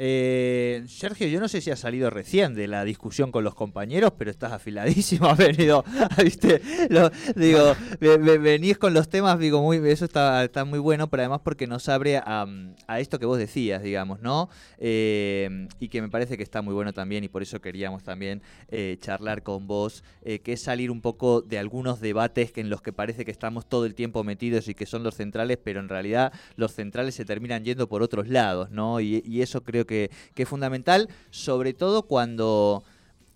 Eh, 0.02 0.86
Sergio, 0.88 1.28
yo 1.28 1.42
no 1.42 1.50
sé 1.50 1.60
si 1.60 1.72
has 1.72 1.80
salido 1.80 2.10
recién 2.10 2.56
de 2.56 2.70
la 2.70 2.86
discusión 2.86 3.34
con 3.34 3.44
los 3.44 3.54
compañeros, 3.54 4.14
pero 4.18 4.32
estás 4.32 4.54
afiladísimo, 4.54 5.28
has 5.28 5.38
venido, 5.38 5.84
¿viste? 6.24 6.62
digo, 7.36 7.76
venís 8.00 8.78
con 8.78 8.94
los 8.94 9.10
temas, 9.10 9.38
digo, 9.40 9.62
muy, 9.62 9.78
eso 9.90 10.06
está, 10.06 10.46
está 10.46 10.64
muy 10.64 10.80
bueno, 10.80 11.10
pero 11.10 11.24
además 11.24 11.42
porque 11.44 11.68
nos 11.68 11.90
abre 11.90 12.16
a, 12.16 12.48
esto 12.98 13.20
que 13.20 13.26
vos 13.26 13.38
decías, 13.38 13.84
digamos, 13.84 14.22
¿no? 14.22 14.50
Eh, 14.78 15.68
y 15.82 15.90
que 15.90 16.02
me 16.02 16.08
parece 16.08 16.38
que 16.38 16.44
está 16.44 16.62
muy 16.62 16.74
bueno 16.74 16.94
también, 16.94 17.26
y 17.26 17.28
por 17.28 17.42
eso 17.42 17.60
queríamos 17.60 18.02
también 18.04 18.42
eh, 18.70 18.96
charlar 19.02 19.44
con 19.44 19.68
vos, 19.68 20.06
que 20.24 20.54
es 20.54 20.62
salir 20.62 20.92
un 20.92 21.02
poco 21.02 21.42
de 21.42 21.60
algunos 21.60 22.00
debates 22.00 22.54
en 22.56 22.70
los 22.70 22.82
que 22.82 22.94
parece 22.94 23.26
que 23.26 23.32
estamos 23.32 23.68
todo 23.68 23.86
el 23.86 23.96
tiempo 23.96 24.24
metidos 24.24 24.70
y 24.70 24.76
que 24.76 24.86
son 24.86 25.04
los 25.04 25.16
centrales, 25.16 25.58
pero 25.62 25.82
en 25.82 25.90
realidad 25.90 26.32
los 26.56 26.74
centrales 26.74 27.16
se 27.16 27.26
terminan 27.26 27.66
yendo 27.66 27.90
por 27.90 28.02
otros 28.02 28.30
lados, 28.30 28.59
¿no? 28.72 29.00
Y, 29.00 29.42
eso 29.42 29.64
creo 29.64 29.86
que 29.86 30.12
es 30.36 30.50
fundamental, 30.50 31.08
sobre 31.30 31.74
todo 31.74 32.04
cuando 32.04 32.84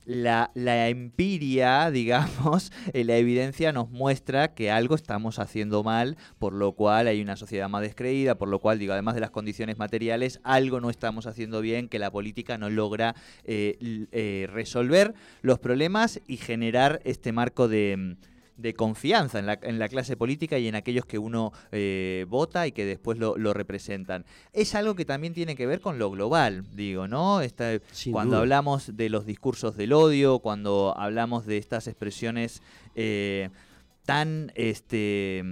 la, 0.05 0.89
empiria, 0.89 1.91
digamos, 1.91 2.71
eh, 2.93 3.03
la 3.03 3.17
evidencia 3.17 3.71
nos 3.71 3.89
muestra 3.89 4.53
que 4.53 4.71
algo 4.71 4.95
estamos 4.95 5.39
haciendo 5.39 5.83
mal, 5.83 6.17
por 6.39 6.53
lo 6.53 6.73
cual 6.73 7.07
hay 7.07 7.21
una 7.21 7.35
sociedad 7.35 7.69
más 7.69 7.81
descreída, 7.81 8.35
por 8.35 8.49
lo 8.49 8.59
cual, 8.59 8.79
digo, 8.79 8.93
además 8.93 9.15
de 9.15 9.21
las 9.21 9.31
condiciones 9.31 9.77
materiales, 9.77 10.39
algo 10.43 10.79
no 10.79 10.89
estamos 10.89 11.27
haciendo 11.27 11.61
bien, 11.61 11.89
que 11.89 11.99
la 11.99 12.11
política 12.11 12.57
no 12.57 12.69
logra 12.69 13.15
eh, 13.43 14.07
eh, 14.11 14.47
resolver 14.51 15.13
los 15.41 15.59
problemas 15.59 16.21
y 16.27 16.37
generar 16.37 17.01
este 17.03 17.31
marco 17.31 17.67
de 17.67 18.17
de 18.57 18.73
confianza 18.73 19.39
en 19.39 19.45
la, 19.45 19.59
en 19.61 19.79
la, 19.79 19.89
clase 19.89 20.15
política 20.15 20.57
y 20.59 20.67
en 20.67 20.75
aquellos 20.75 21.05
que 21.05 21.17
uno 21.17 21.51
eh, 21.71 22.25
vota 22.29 22.67
y 22.67 22.71
que 22.71 22.85
después 22.85 23.17
lo, 23.17 23.35
representan. 23.53 24.25
Es 24.51 24.75
algo 24.75 24.95
que 24.95 25.05
también 25.05 25.33
tiene 25.33 25.55
que 25.55 25.65
ver 25.65 25.81
con 25.81 25.99
lo 25.99 26.11
global, 26.11 26.65
digo, 26.73 27.07
¿no? 27.07 27.41
cuando 28.11 28.37
hablamos 28.37 28.95
de 28.95 29.09
los 29.09 29.25
discursos 29.25 29.75
del 29.75 29.93
odio, 29.93 30.39
cuando 30.39 30.93
hablamos 30.97 31.45
de 31.45 31.57
estas 31.57 31.87
expresiones 31.87 32.61
eh, 32.95 33.49
tan 34.05 34.51
este 34.55 35.43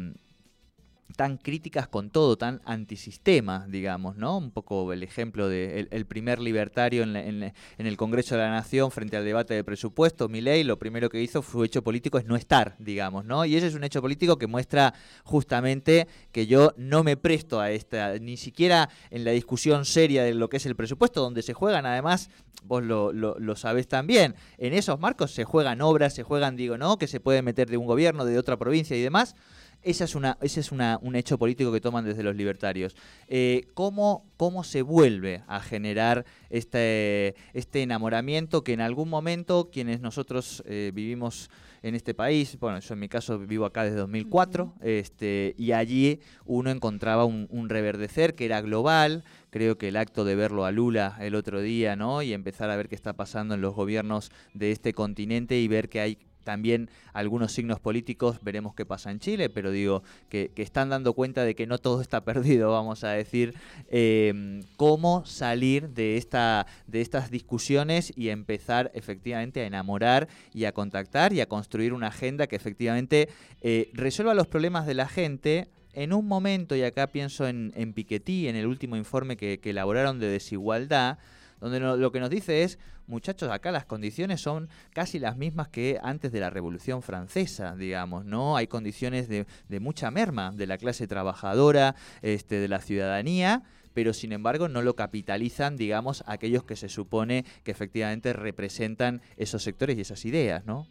tan 1.14 1.38
críticas 1.38 1.88
con 1.88 2.10
todo, 2.10 2.38
tan 2.38 2.62
antisistema, 2.66 3.66
digamos, 3.68 4.16
¿no? 4.18 4.38
Un 4.38 4.52
poco 4.52 4.94
el 4.94 5.04
ejemplo 5.04 5.48
de 5.50 5.88
el, 5.92 6.06
primer 6.06 6.40
libertario 6.40 7.04
en, 7.04 7.16
en, 7.16 7.54
el 7.78 7.98
Congreso 7.98 8.36
de 8.36 8.42
la 8.42 8.50
Nación 8.50 8.92
frente 8.92 9.18
al 9.18 9.26
debate 9.26 9.54
de 9.54 9.64
presupuesto, 9.64 10.30
Milei, 10.30 10.64
lo 10.64 10.78
primero 10.78 11.10
que 11.10 11.22
hizo, 11.22 11.42
su 11.42 11.64
hecho 11.64 11.84
político 11.84 12.18
es 12.18 12.26
no 12.26 12.36
estar, 12.36 12.76
digamos, 12.80 13.26
¿no? 13.26 13.46
Y 13.46 13.56
ese 13.56 13.68
es 13.68 13.76
un 13.76 13.84
hecho 13.84 14.02
político 14.02 14.38
que 14.38 14.48
muestra 14.48 14.94
justamente 15.24 16.08
que 16.32 16.48
yo 16.48 16.74
no 16.78 17.04
me 17.04 17.18
presto 17.18 17.60
a 17.60 17.72
esta, 17.72 18.18
ni 18.18 18.38
siquiera 18.38 18.90
en 19.10 19.24
la 19.24 19.32
discusión 19.32 19.86
seria 19.86 20.24
de 20.24 20.34
lo 20.34 20.50
que 20.50 20.58
es 20.58 20.66
el 20.66 20.76
presupuesto, 20.76 21.22
donde 21.22 21.42
se 21.42 21.54
juegan 21.54 21.86
además, 21.86 22.30
vos 22.64 22.84
lo, 22.84 23.12
lo, 23.12 23.38
lo 23.40 23.56
sabés 23.56 23.88
también, 23.88 24.36
en 24.58 24.74
esos 24.74 25.00
marcos 25.00 25.32
se 25.32 25.44
juegan 25.44 25.82
obras, 25.82 26.14
se 26.14 26.24
juegan, 26.24 26.56
digo, 26.56 26.78
¿no? 26.78 26.98
Que 26.98 27.08
se 27.08 27.20
puede 27.20 27.42
meter 27.42 27.70
de 27.70 27.78
un 27.78 27.86
gobierno, 27.86 28.26
de 28.26 28.38
otra 28.38 28.58
provincia 28.58 28.96
y 28.96 29.02
demás 29.02 29.36
esa 29.84 30.04
es 30.04 30.16
una, 30.16 30.38
ese 30.42 30.60
es 30.60 30.72
una, 30.72 31.00
un 31.02 31.16
hecho 31.16 31.38
político 31.38 31.72
que 31.72 31.82
toman 31.82 32.06
desde 32.06 32.24
los 32.24 32.36
libertarios. 32.36 32.96
Eh, 33.28 33.68
¿cómo, 33.74 34.26
¿Cómo 34.38 34.64
se 34.64 34.82
vuelve 34.82 35.44
a 35.48 35.60
generar 35.60 36.26
este, 36.50 37.36
este 37.54 37.82
enamoramiento 37.82 38.64
que 38.64 38.74
en 38.74 38.82
algún 38.82 39.10
momento 39.10 39.70
quienes 39.72 40.02
nosotros 40.02 40.64
eh, 40.66 40.92
vivimos 40.94 41.50
en 41.84 41.96
este 41.96 42.14
país, 42.14 42.60
bueno, 42.60 42.80
yo 42.80 42.94
en 42.94 43.00
mi 43.00 43.10
caso 43.10 43.40
vivo 43.40 43.66
acá 43.66 43.84
desde 43.84 43.98
2004, 43.98 44.76
este, 44.82 45.56
y 45.58 45.72
allí 45.72 46.20
uno 46.46 46.70
encontraba 46.70 47.26
un, 47.26 47.48
un, 47.50 47.70
reverdecer 47.70 48.36
que 48.36 48.46
era 48.46 48.62
global, 48.62 49.24
creo 49.50 49.80
que 49.80 49.88
el 49.88 49.98
acto 49.98 50.24
de 50.24 50.36
verlo 50.36 50.66
a 50.66 50.72
Lula 50.72 51.18
el 51.22 51.34
otro 51.34 51.60
día, 51.60 51.96
¿no? 51.96 52.22
Y 52.22 52.34
empezar 52.34 52.70
a 52.70 52.76
ver 52.76 52.88
qué 52.88 52.94
está 52.94 53.14
pasando 53.14 53.56
en 53.56 53.62
los 53.62 53.74
gobiernos 53.74 54.32
de 54.54 54.72
este 54.72 54.94
continente 54.94 55.60
y 55.60 55.68
ver 55.68 55.90
que 55.90 56.02
hay 56.02 56.20
también 56.44 56.90
algunos 57.14 57.52
signos 57.52 57.80
políticos, 57.80 58.40
veremos 58.42 58.76
qué 58.76 58.86
pasa 58.86 59.12
en 59.12 59.20
Chile, 59.20 59.50
pero 59.50 59.72
digo 59.72 60.04
que, 60.30 60.52
están 60.56 60.90
dando 60.90 61.14
cuenta 61.14 61.44
de 61.44 61.56
que 61.56 61.68
no 61.68 61.78
todo 61.78 62.02
está 62.02 62.22
perdido, 62.26 62.72
vamos 62.72 63.04
a 63.04 63.10
decir, 63.10 63.56
em, 63.90 64.62
cómo 64.78 65.26
salir 65.26 65.90
de, 65.90 66.18
esta, 66.18 66.68
de 66.88 67.02
estas 67.02 67.32
discusiones 67.32 68.14
y 68.16 68.30
empezar 68.30 68.92
efectivamente 68.94 69.62
a 69.62 69.66
enamorar 69.66 70.28
y 70.54 70.66
a 70.66 70.72
contactar 70.72 71.34
y 71.34 71.42
a 71.42 71.48
construir 71.48 71.94
una 71.94 72.08
agenda 72.08 72.48
que 72.48 72.56
efectivamente 72.56 73.30
eh, 73.62 73.90
resuelva 73.94 74.34
los 74.34 74.48
problemas 74.48 74.86
de 74.86 74.94
la 74.94 75.08
gente 75.08 75.70
en 75.94 76.14
un 76.14 76.28
momento, 76.28 76.76
y 76.76 76.84
acá 76.84 77.08
pienso 77.08 77.48
en, 77.48 77.74
en 77.76 77.94
Piketty, 77.94 78.48
en 78.48 78.56
el 78.56 78.66
último 78.66 78.96
informe 78.96 79.36
que, 79.36 79.60
que 79.60 79.72
elaboraron 79.72 80.20
de 80.20 80.28
desigualdad, 80.28 81.18
donde 81.60 81.80
lo 81.80 82.12
que 82.12 82.20
nos 82.20 82.30
dice 82.30 82.64
es, 82.64 82.80
muchachos, 83.12 83.52
acá 83.52 83.72
las 83.72 83.86
condiciones 83.86 84.42
son 84.42 84.70
casi 84.94 85.20
las 85.20 85.38
mismas 85.38 85.68
que 85.68 86.00
antes 86.02 86.32
de 86.32 86.40
la 86.40 86.50
Revolución 86.50 87.04
Francesa, 87.04 87.76
digamos, 87.76 88.26
¿no? 88.26 88.58
Hay 88.58 88.66
condiciones 88.68 89.28
de, 89.28 89.46
mucha 89.80 90.10
merma 90.10 90.52
de 90.52 90.66
la 90.66 90.78
clase 90.78 91.08
trabajadora, 91.08 91.96
este, 92.24 92.56
de 92.56 92.68
la 92.68 92.80
ciudadanía, 92.80 93.64
pero 93.94 94.14
sin 94.14 94.32
embargo 94.32 94.68
no 94.70 94.82
lo 94.82 94.96
capitalizan, 94.96 95.78
digamos, 95.78 96.24
aquellos 96.26 96.64
que 96.64 96.76
se 96.76 96.90
supone 96.90 97.46
que 97.64 97.72
efectivamente 97.72 98.34
representan 98.34 99.22
esos 99.38 99.62
sectores 99.62 99.98
y 99.98 100.02
esas 100.02 100.26
ideas, 100.26 100.66
¿no? 100.66 100.88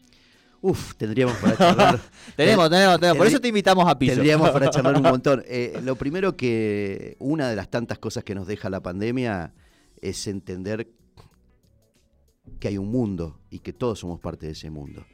Uf, 0.62 0.94
tendríamos 0.96 1.36
para 1.38 1.56
charlar. 1.56 2.00
tenemos, 2.36 2.68
tenemos, 2.68 3.00
tenemos. 3.00 3.16
Por 3.16 3.26
eso 3.26 3.40
te 3.40 3.48
invitamos 3.48 3.88
a 3.88 3.98
piso. 3.98 4.14
Tendríamos 4.14 4.50
para 4.50 4.68
charlar 4.70 4.94
un 4.94 5.02
montón. 5.02 5.42
Eh, 5.46 5.80
lo 5.82 5.96
primero 5.96 6.36
que, 6.36 7.16
una 7.18 7.48
de 7.48 7.56
las 7.56 7.70
tantas 7.70 7.98
cosas 7.98 8.24
que 8.24 8.34
nos 8.34 8.46
deja 8.46 8.68
la 8.68 8.80
pandemia 8.80 9.54
es 10.02 10.26
entender 10.26 10.88
que 12.60 12.68
hay 12.68 12.78
un 12.78 12.90
mundo 12.90 13.40
y 13.50 13.58
que 13.58 13.72
todos 13.72 13.98
somos 13.98 14.20
parte 14.20 14.46
de 14.46 14.52
ese 14.52 14.70
mundo. 14.70 15.04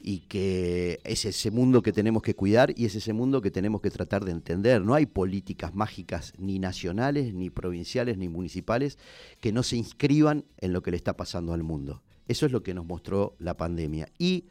Y 0.00 0.20
que 0.20 1.00
es 1.04 1.24
ese 1.24 1.50
mundo 1.50 1.82
que 1.82 1.92
tenemos 1.92 2.22
que 2.22 2.34
cuidar 2.34 2.72
y 2.76 2.86
es 2.86 2.94
ese 2.94 3.12
mundo 3.12 3.42
que 3.42 3.50
tenemos 3.50 3.82
que 3.82 3.90
tratar 3.90 4.24
de 4.24 4.30
entender. 4.30 4.80
No 4.80 4.94
hay 4.94 5.06
políticas 5.06 5.74
mágicas 5.74 6.32
ni 6.38 6.58
nacionales, 6.58 7.34
ni 7.34 7.50
provinciales, 7.50 8.16
ni 8.16 8.28
municipales 8.28 8.96
que 9.40 9.52
no 9.52 9.62
se 9.62 9.76
inscriban 9.76 10.44
en 10.58 10.72
lo 10.72 10.82
que 10.82 10.92
le 10.92 10.96
está 10.96 11.16
pasando 11.16 11.52
al 11.52 11.64
mundo. 11.64 12.02
Eso 12.28 12.46
es 12.46 12.52
lo 12.52 12.62
que 12.62 12.74
nos 12.74 12.86
mostró 12.86 13.34
la 13.38 13.56
pandemia. 13.56 14.08
Y 14.18 14.44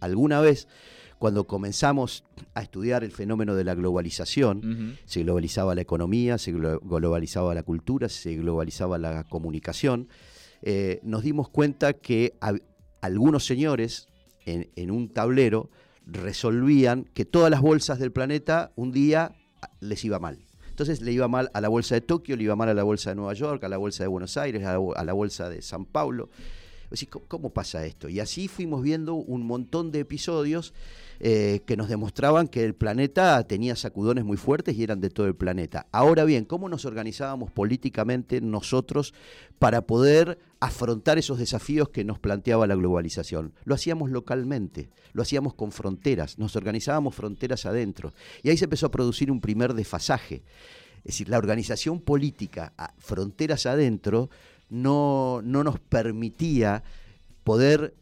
alguna 0.00 0.40
vez, 0.40 0.68
cuando 1.18 1.46
comenzamos 1.46 2.24
a 2.54 2.62
estudiar 2.62 3.04
el 3.04 3.10
fenómeno 3.10 3.54
de 3.54 3.64
la 3.64 3.74
globalización, 3.74 4.98
se 5.04 5.22
globalizaba 5.22 5.74
la 5.74 5.80
economía, 5.80 6.38
se 6.38 6.52
globalizaba 6.52 7.54
la 7.54 7.62
cultura, 7.64 8.08
se 8.08 8.36
globalizaba 8.36 8.98
la 8.98 9.24
comunicación, 9.24 10.08
eh, 10.62 11.00
nos 11.02 11.22
dimos 11.22 11.48
cuenta 11.48 11.92
que 11.92 12.34
algunos 13.00 13.44
señores 13.44 14.08
en, 14.46 14.90
un 14.90 15.08
tablero 15.08 15.70
resolvían 16.06 17.04
que 17.14 17.24
todas 17.24 17.50
las 17.50 17.60
bolsas 17.60 17.98
del 17.98 18.12
planeta 18.12 18.72
un 18.76 18.92
día 18.92 19.34
les 19.80 20.04
iba 20.04 20.18
mal. 20.18 20.38
Entonces 20.70 21.00
le 21.00 21.12
iba 21.12 21.28
mal 21.28 21.50
a 21.54 21.60
la 21.60 21.68
bolsa 21.68 21.94
de 21.94 22.00
Tokio, 22.00 22.36
le 22.36 22.44
iba 22.44 22.56
mal 22.56 22.68
a 22.68 22.74
la 22.74 22.82
bolsa 22.82 23.10
de 23.10 23.16
Nueva 23.16 23.34
York, 23.34 23.62
a 23.64 23.68
la 23.68 23.76
bolsa 23.76 24.04
de 24.04 24.08
Buenos 24.08 24.36
Aires, 24.36 24.64
a 24.64 25.04
la, 25.04 25.12
bolsa 25.12 25.48
de 25.50 25.62
San 25.62 25.84
Paulo. 25.84 26.30
¿Cómo 27.28 27.50
pasa 27.50 27.84
esto? 27.84 28.08
Y 28.08 28.20
así 28.20 28.48
fuimos 28.48 28.82
viendo 28.82 29.14
un 29.14 29.46
montón 29.46 29.92
de 29.92 30.00
episodios 30.00 30.74
eh, 31.20 31.60
que 31.66 31.76
nos 31.76 31.88
demostraban 31.88 32.48
que 32.48 32.64
el 32.64 32.74
planeta 32.74 33.42
tenía 33.46 33.76
sacudones 33.76 34.24
muy 34.24 34.36
fuertes 34.36 34.76
y 34.76 34.82
eran 34.82 35.00
de 35.00 35.10
todo 35.10 35.26
el 35.26 35.34
planeta. 35.34 35.86
Ahora 35.92 36.24
bien, 36.24 36.44
¿cómo 36.44 36.68
nos 36.68 36.84
organizábamos 36.84 37.50
políticamente 37.50 38.40
nosotros 38.40 39.14
para 39.58 39.82
poder 39.86 40.38
afrontar 40.60 41.18
esos 41.18 41.38
desafíos 41.38 41.88
que 41.90 42.04
nos 42.04 42.18
planteaba 42.18 42.66
la 42.66 42.74
globalización? 42.74 43.52
Lo 43.64 43.74
hacíamos 43.74 44.10
localmente, 44.10 44.90
lo 45.12 45.22
hacíamos 45.22 45.54
con 45.54 45.72
fronteras, 45.72 46.38
nos 46.38 46.56
organizábamos 46.56 47.14
fronteras 47.14 47.66
adentro. 47.66 48.12
Y 48.42 48.50
ahí 48.50 48.56
se 48.56 48.64
empezó 48.64 48.86
a 48.86 48.90
producir 48.90 49.30
un 49.30 49.40
primer 49.40 49.74
desfasaje. 49.74 50.42
Es 50.98 51.14
decir, 51.14 51.28
la 51.28 51.38
organización 51.38 52.00
política 52.00 52.72
a 52.76 52.94
fronteras 52.98 53.66
adentro 53.66 54.30
no, 54.70 55.40
no 55.42 55.64
nos 55.64 55.80
permitía 55.80 56.82
poder 57.44 57.94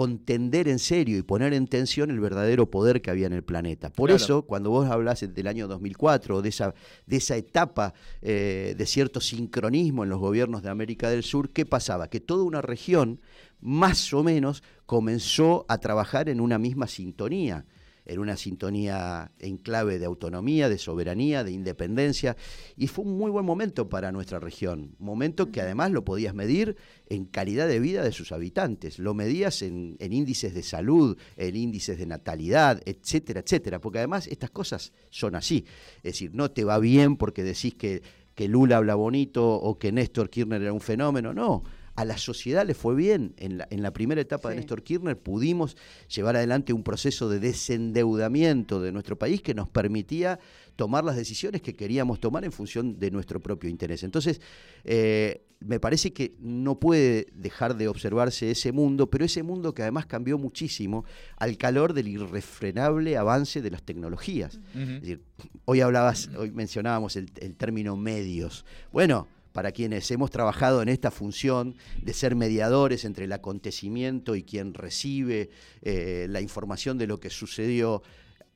contender 0.00 0.66
en 0.66 0.78
serio 0.78 1.18
y 1.18 1.22
poner 1.22 1.52
en 1.52 1.66
tensión 1.66 2.10
el 2.10 2.20
verdadero 2.20 2.70
poder 2.70 3.02
que 3.02 3.10
había 3.10 3.26
en 3.26 3.34
el 3.34 3.42
planeta. 3.42 3.90
Por 3.90 4.10
eso, 4.10 4.46
cuando 4.46 4.70
vos 4.70 4.88
hablas 4.88 5.20
del 5.20 5.46
año 5.46 5.68
2004, 5.68 6.40
de 6.40 6.48
esa, 6.48 6.74
de 7.04 7.18
esa 7.18 7.36
etapa 7.36 7.92
eh, 8.22 8.74
de 8.78 8.86
cierto 8.86 9.20
sincronismo 9.20 10.02
en 10.02 10.08
los 10.08 10.18
gobiernos 10.18 10.62
de 10.62 10.70
América 10.70 11.10
del 11.10 11.22
Sur, 11.22 11.50
¿qué 11.50 11.66
pasaba? 11.66 12.08
Que 12.08 12.18
toda 12.18 12.44
una 12.44 12.62
región, 12.62 13.20
más 13.60 14.14
o 14.14 14.22
menos, 14.22 14.62
comenzó 14.86 15.66
a 15.68 15.76
trabajar 15.76 16.30
en 16.30 16.40
una 16.40 16.58
misma 16.58 16.86
sintonía 16.86 17.66
en 18.06 18.18
una 18.18 18.36
sintonía 18.36 19.32
en 19.38 19.56
clave 19.56 19.98
de 19.98 20.06
autonomía, 20.06 20.68
de 20.68 20.78
soberanía, 20.78 21.44
de 21.44 21.52
independencia, 21.52 22.36
y 22.76 22.86
fue 22.86 23.04
un 23.04 23.18
muy 23.18 23.30
buen 23.30 23.44
momento 23.44 23.88
para 23.88 24.12
nuestra 24.12 24.38
región, 24.38 24.94
momento 24.98 25.50
que 25.50 25.60
además 25.60 25.90
lo 25.90 26.04
podías 26.04 26.34
medir 26.34 26.76
en 27.08 27.24
calidad 27.24 27.68
de 27.68 27.80
vida 27.80 28.02
de 28.02 28.12
sus 28.12 28.32
habitantes, 28.32 28.98
lo 28.98 29.14
medías 29.14 29.62
en, 29.62 29.96
índices 30.00 30.54
de 30.54 30.62
salud, 30.62 31.16
en 31.36 31.56
índices 31.56 31.98
de 31.98 32.06
natalidad, 32.06 32.80
etcétera, 32.84 33.40
etcétera, 33.40 33.80
porque 33.80 33.98
además 33.98 34.26
estas 34.26 34.50
cosas 34.50 34.92
son 35.10 35.34
así, 35.34 35.64
es 35.98 36.14
decir, 36.14 36.30
no 36.34 36.50
te 36.50 36.64
va 36.64 36.78
bien 36.78 37.16
porque 37.16 37.42
decís 37.42 37.74
que, 37.74 38.02
que 38.34 38.48
Lula 38.48 38.78
habla 38.78 38.94
bonito 38.94 39.46
o 39.54 39.78
que 39.78 39.92
Néstor 39.92 40.30
Kirchner 40.30 40.62
era 40.62 40.72
un 40.72 40.80
fenómeno, 40.80 41.34
no, 41.34 41.62
a 41.96 42.04
la 42.04 42.18
sociedad 42.18 42.66
le 42.66 42.74
fue 42.74 42.94
bien. 42.94 43.34
En 43.36 43.58
la, 43.58 43.68
en 43.70 43.82
la 43.82 43.92
primera 43.92 44.20
etapa 44.20 44.50
de 44.50 44.56
Néstor 44.56 44.82
Kirchner 44.82 45.18
pudimos 45.18 45.76
llevar 46.14 46.36
adelante 46.36 46.72
un 46.72 46.82
proceso 46.82 47.28
de 47.28 47.40
desendeudamiento 47.40 48.80
de 48.80 48.92
nuestro 48.92 49.18
país 49.18 49.42
que 49.42 49.54
nos 49.54 49.68
permitía 49.68 50.38
tomar 50.76 51.04
las 51.04 51.16
decisiones 51.16 51.60
que 51.60 51.74
queríamos 51.74 52.20
tomar 52.20 52.44
en 52.44 52.52
función 52.52 52.98
de 52.98 53.10
nuestro 53.10 53.40
propio 53.40 53.68
interés. 53.68 54.02
Entonces, 54.02 54.40
eh, 54.84 55.44
me 55.60 55.78
parece 55.78 56.12
que 56.12 56.36
no 56.40 56.80
puede 56.80 57.26
dejar 57.34 57.76
de 57.76 57.86
observarse 57.86 58.50
ese 58.50 58.72
mundo, 58.72 59.10
pero 59.10 59.26
ese 59.26 59.42
mundo 59.42 59.74
que 59.74 59.82
además 59.82 60.06
cambió 60.06 60.38
muchísimo 60.38 61.04
al 61.36 61.58
calor 61.58 61.92
del 61.92 62.08
irrefrenable 62.08 63.18
avance 63.18 63.60
de 63.60 63.70
las 63.70 63.82
tecnologías. 63.82 64.58
Es 64.74 65.00
decir, 65.02 65.22
hoy 65.66 65.82
hablabas, 65.82 66.30
hoy 66.38 66.50
mencionábamos 66.50 67.16
el, 67.16 67.30
el 67.40 67.56
término 67.56 67.94
medios. 67.96 68.64
Bueno, 68.90 69.28
para 69.52 69.72
quienes 69.72 70.10
hemos 70.10 70.30
trabajado 70.30 70.82
en 70.82 70.88
esta 70.88 71.10
función 71.10 71.76
de 72.00 72.12
ser 72.12 72.34
mediadores 72.36 73.04
entre 73.04 73.24
el 73.24 73.32
acontecimiento 73.32 74.36
y 74.36 74.42
quien 74.42 74.74
recibe 74.74 75.50
eh, 75.82 76.26
la 76.28 76.40
información 76.40 76.98
de 76.98 77.06
lo 77.06 77.20
que 77.20 77.30
sucedió, 77.30 78.02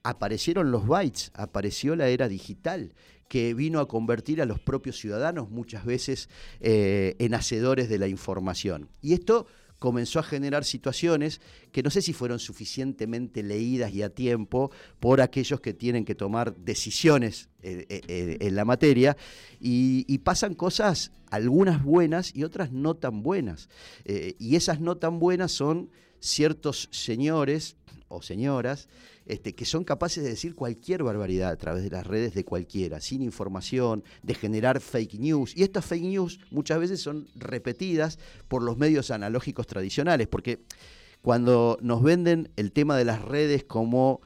aparecieron 0.03 0.71
los 0.71 0.87
bytes, 0.87 1.33
apareció 1.35 1.97
la 1.97 2.09
era 2.09 2.29
digital 2.29 2.93
que 3.29 3.55
vino 3.55 3.81
a 3.81 3.89
convertir 3.89 4.43
a 4.43 4.47
los 4.47 4.61
propios 4.61 4.99
ciudadanos 4.99 5.51
muchas 5.51 5.85
veces 5.85 6.29
eh, 6.61 7.17
en 7.19 7.35
hacedores 7.35 7.89
de 7.89 7.99
la 7.99 8.07
información. 8.07 8.91
Y 9.01 9.15
esto 9.15 9.47
comenzó 9.79 10.19
a 10.19 10.23
generar 10.23 10.65
situaciones 10.65 11.41
que 11.73 11.83
no 11.83 11.91
sé 11.91 12.03
si 12.03 12.13
fueron 12.13 12.39
suficientemente 12.39 13.43
leídas 13.43 13.93
y 13.93 14.03
a 14.03 14.11
tiempo 14.11 14.71
por 15.01 15.21
aquellos 15.21 15.61
que 15.61 15.75
tienen 15.75 16.05
que 16.05 16.15
tomar 16.15 16.57
decisiones 16.57 17.49
eh, 17.63 17.87
eh, 17.89 18.01
eh, 18.09 18.37
en 18.41 18.55
la 18.55 18.65
materia 18.65 19.17
y, 19.61 20.19
pasan 20.19 20.55
cosas, 20.55 21.13
algunas 21.31 21.83
buenas 21.83 22.35
y 22.35 22.45
otras 22.45 22.73
no 22.73 22.95
tan 22.95 23.23
buenas. 23.23 23.69
y 24.05 24.57
esas 24.57 24.81
no 24.81 24.97
tan 24.97 25.19
buenas 25.19 25.53
son 25.53 25.91
ciertos 26.19 26.89
señores 26.91 27.77
o 28.09 28.23
señoras 28.23 28.89
este, 29.27 29.55
que 29.55 29.65
son 29.65 29.85
capaces 29.85 30.23
de 30.23 30.31
decir 30.31 30.55
cualquier 30.55 31.03
barbaridad 31.03 31.51
a 31.51 31.57
través 31.57 31.83
de 31.83 31.91
las 31.91 32.07
redes 32.07 32.35
de 32.35 32.45
cualquiera, 32.45 33.01
sin 33.01 33.23
información, 33.23 34.05
de 34.23 34.35
generar 34.35 34.81
fake 34.81 35.15
news. 35.19 35.57
Y 35.57 35.63
estas 35.63 35.85
fake 35.85 36.05
news 36.05 36.41
muchas 36.51 36.79
veces 36.79 37.01
son 37.01 37.29
repetidas 37.35 38.19
por 38.49 38.63
los 38.63 38.77
medios 38.77 39.11
analógicos 39.11 39.67
tradicionales, 39.67 40.29
porque 40.29 40.65
cuando 41.23 41.79
nos 41.81 42.03
venden 42.03 42.51
el 42.57 42.73
tema 42.73 42.97
de 42.97 43.05
las 43.07 43.23
redes 43.23 43.65
como 43.65 44.21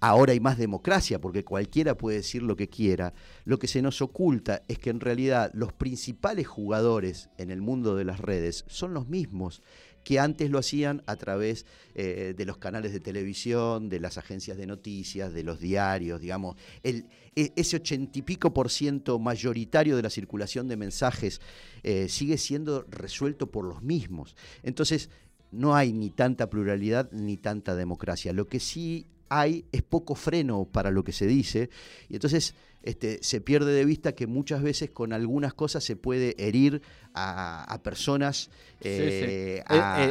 ahora 0.00 0.32
hay 0.32 0.40
más 0.40 0.58
democracia, 0.58 1.20
porque 1.20 1.44
cualquiera 1.44 1.96
puede 1.96 2.18
decir 2.18 2.42
lo 2.42 2.56
que 2.56 2.68
quiera, 2.68 3.14
lo 3.44 3.58
que 3.58 3.66
se 3.66 3.82
nos 3.82 4.02
oculta 4.02 4.62
es 4.68 4.78
que 4.78 4.90
en 4.90 5.00
realidad 5.00 5.50
los 5.54 5.72
principales 5.72 6.46
jugadores 6.46 7.30
en 7.38 7.50
el 7.50 7.62
mundo 7.62 7.96
de 7.96 8.04
las 8.04 8.20
redes 8.20 8.64
son 8.68 8.94
los 8.94 9.08
mismos 9.08 9.62
que 10.06 10.20
antes 10.20 10.50
lo 10.50 10.60
hacían 10.60 11.02
a 11.06 11.16
través 11.16 11.66
eh, 11.96 12.32
de 12.36 12.44
los 12.44 12.58
canales 12.58 12.92
de 12.92 13.00
televisión, 13.00 13.88
de 13.88 13.98
las 13.98 14.18
agencias 14.18 14.56
de 14.56 14.64
noticias, 14.64 15.32
de 15.32 15.42
los 15.42 15.58
diarios, 15.58 16.20
digamos. 16.20 16.54
E, 16.84 17.02
ese 17.34 17.78
ochenta 17.78 18.16
y 18.16 18.22
pico 18.22 18.54
por 18.54 18.70
ciento 18.70 19.18
mayoritario 19.18 19.96
de 19.96 20.02
la 20.02 20.10
circulación 20.10 20.68
de 20.68 20.76
mensajes 20.76 21.40
eh, 21.82 22.08
sigue 22.08 22.38
siendo 22.38 22.86
resuelto 22.88 23.50
por 23.50 23.64
los 23.64 23.82
mismos. 23.82 24.36
Entonces, 24.62 25.10
no 25.50 25.74
hay 25.74 25.92
ni 25.92 26.10
tanta 26.10 26.48
pluralidad 26.48 27.10
ni 27.10 27.36
tanta 27.36 27.74
democracia. 27.74 28.32
Lo 28.32 28.46
que 28.46 28.60
sí 28.60 29.06
hay 29.28 29.64
es 29.72 29.82
poco 29.82 30.14
freno 30.14 30.68
para 30.70 30.92
lo 30.92 31.02
que 31.02 31.10
se 31.10 31.26
dice 31.26 31.68
y 32.08 32.14
entonces 32.14 32.54
este, 32.86 33.18
se 33.20 33.40
pierde 33.40 33.72
de 33.72 33.84
vista 33.84 34.12
que 34.12 34.28
muchas 34.28 34.62
veces 34.62 34.90
con 34.90 35.12
algunas 35.12 35.52
cosas 35.54 35.82
se 35.82 35.96
puede 35.96 36.36
herir 36.38 36.82
a, 37.14 37.80
personas. 37.82 38.48
Eh, 38.80 39.64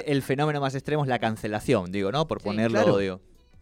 el, 0.05 0.21
fenómeno 0.21 0.59
más 0.59 0.75
extremo 0.75 1.03
es 1.03 1.07
la 1.07 1.19
cancelación, 1.19 1.91
digo, 1.91 2.11
¿no? 2.11 2.27
Por 2.27 2.41
ponerlo, 2.41 2.81
odio. 2.81 3.21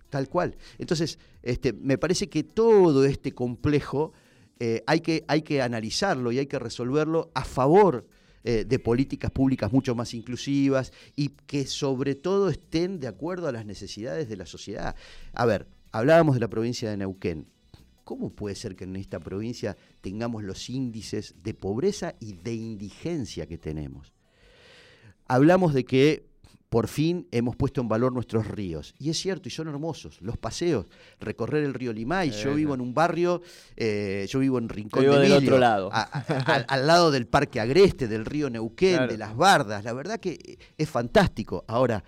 Tal 0.09 0.29
cual. 0.29 0.55
Entonces, 0.79 1.19
este, 1.43 1.73
me 1.73 1.99
parece 1.99 2.27
que 2.27 2.43
todo 2.43 3.05
este 3.05 3.33
complejo 3.33 4.13
eh, 4.59 4.83
hay, 4.87 5.01
que, 5.01 5.23
hay 5.27 5.43
que 5.43 5.61
analizarlo 5.61 6.31
y 6.31 6.39
hay 6.39 6.47
que 6.47 6.57
resolverlo 6.57 7.29
a 7.35 7.43
favor 7.43 8.07
eh, 8.43 8.65
de 8.67 8.79
políticas 8.79 9.29
públicas 9.29 9.71
mucho 9.71 9.93
más 9.93 10.15
inclusivas 10.15 10.91
y 11.15 11.29
que 11.29 11.67
sobre 11.67 12.15
todo 12.15 12.49
estén 12.49 12.99
de 12.99 13.07
acuerdo 13.07 13.47
a 13.47 13.51
las 13.51 13.67
necesidades 13.67 14.27
de 14.27 14.37
la 14.37 14.47
sociedad. 14.47 14.95
A 15.33 15.45
ver, 15.45 15.67
hablábamos 15.91 16.33
de 16.33 16.41
la 16.41 16.47
provincia 16.47 16.89
de 16.89 16.97
Neuquén. 16.97 17.52
¿Cómo 18.03 18.31
puede 18.31 18.55
ser 18.55 18.75
que 18.75 18.83
en 18.83 18.95
esta 18.95 19.19
provincia 19.19 19.77
tengamos 20.01 20.43
los 20.43 20.69
índices 20.69 21.35
de 21.41 21.53
pobreza 21.53 22.15
y 22.19 22.33
de 22.33 22.53
indigencia 22.53 23.47
que 23.47 23.57
tenemos? 23.57 24.13
Hablamos 25.27 25.73
de 25.73 25.85
que 25.85 26.33
por 26.73 26.87
fin 26.87 27.27
hemos 27.29 27.55
puesto 27.55 27.81
en 27.81 27.87
valor 27.87 28.11
nuestros 28.11 28.47
ríos. 28.47 28.95
Y 28.97 29.11
es 29.11 29.19
cierto, 29.19 29.47
y 29.47 29.51
son 29.51 29.67
hermosos. 29.67 30.19
Los 30.21 30.39
paseos, 30.39 30.87
recorrer 31.19 31.63
el 31.63 31.75
río 31.75 31.93
Limay. 31.93 32.31
yo 32.31 32.55
vivo 32.55 32.73
en 32.73 32.81
un 32.81 32.95
barrio, 32.95 33.43
eh, 33.77 34.25
yo 34.27 34.39
vivo 34.39 34.57
en 34.57 34.67
Rincón 34.69 35.03
de 35.03 35.19
del 35.19 35.33
otro 35.33 35.59
lado. 35.59 35.91
al 35.93 36.87
lado 36.87 37.11
del 37.11 37.27
Parque 37.27 37.59
Agreste, 37.59 38.07
del 38.07 38.25
río 38.25 38.49
Neuquén, 38.49 39.07
de 39.07 39.19
las 39.19 39.35
Bardas. 39.35 39.83
La 39.83 39.93
verdad 39.93 40.19
que 40.19 40.57
es 40.75 40.89
fantástico. 40.89 41.63
Ahora, 41.67 42.03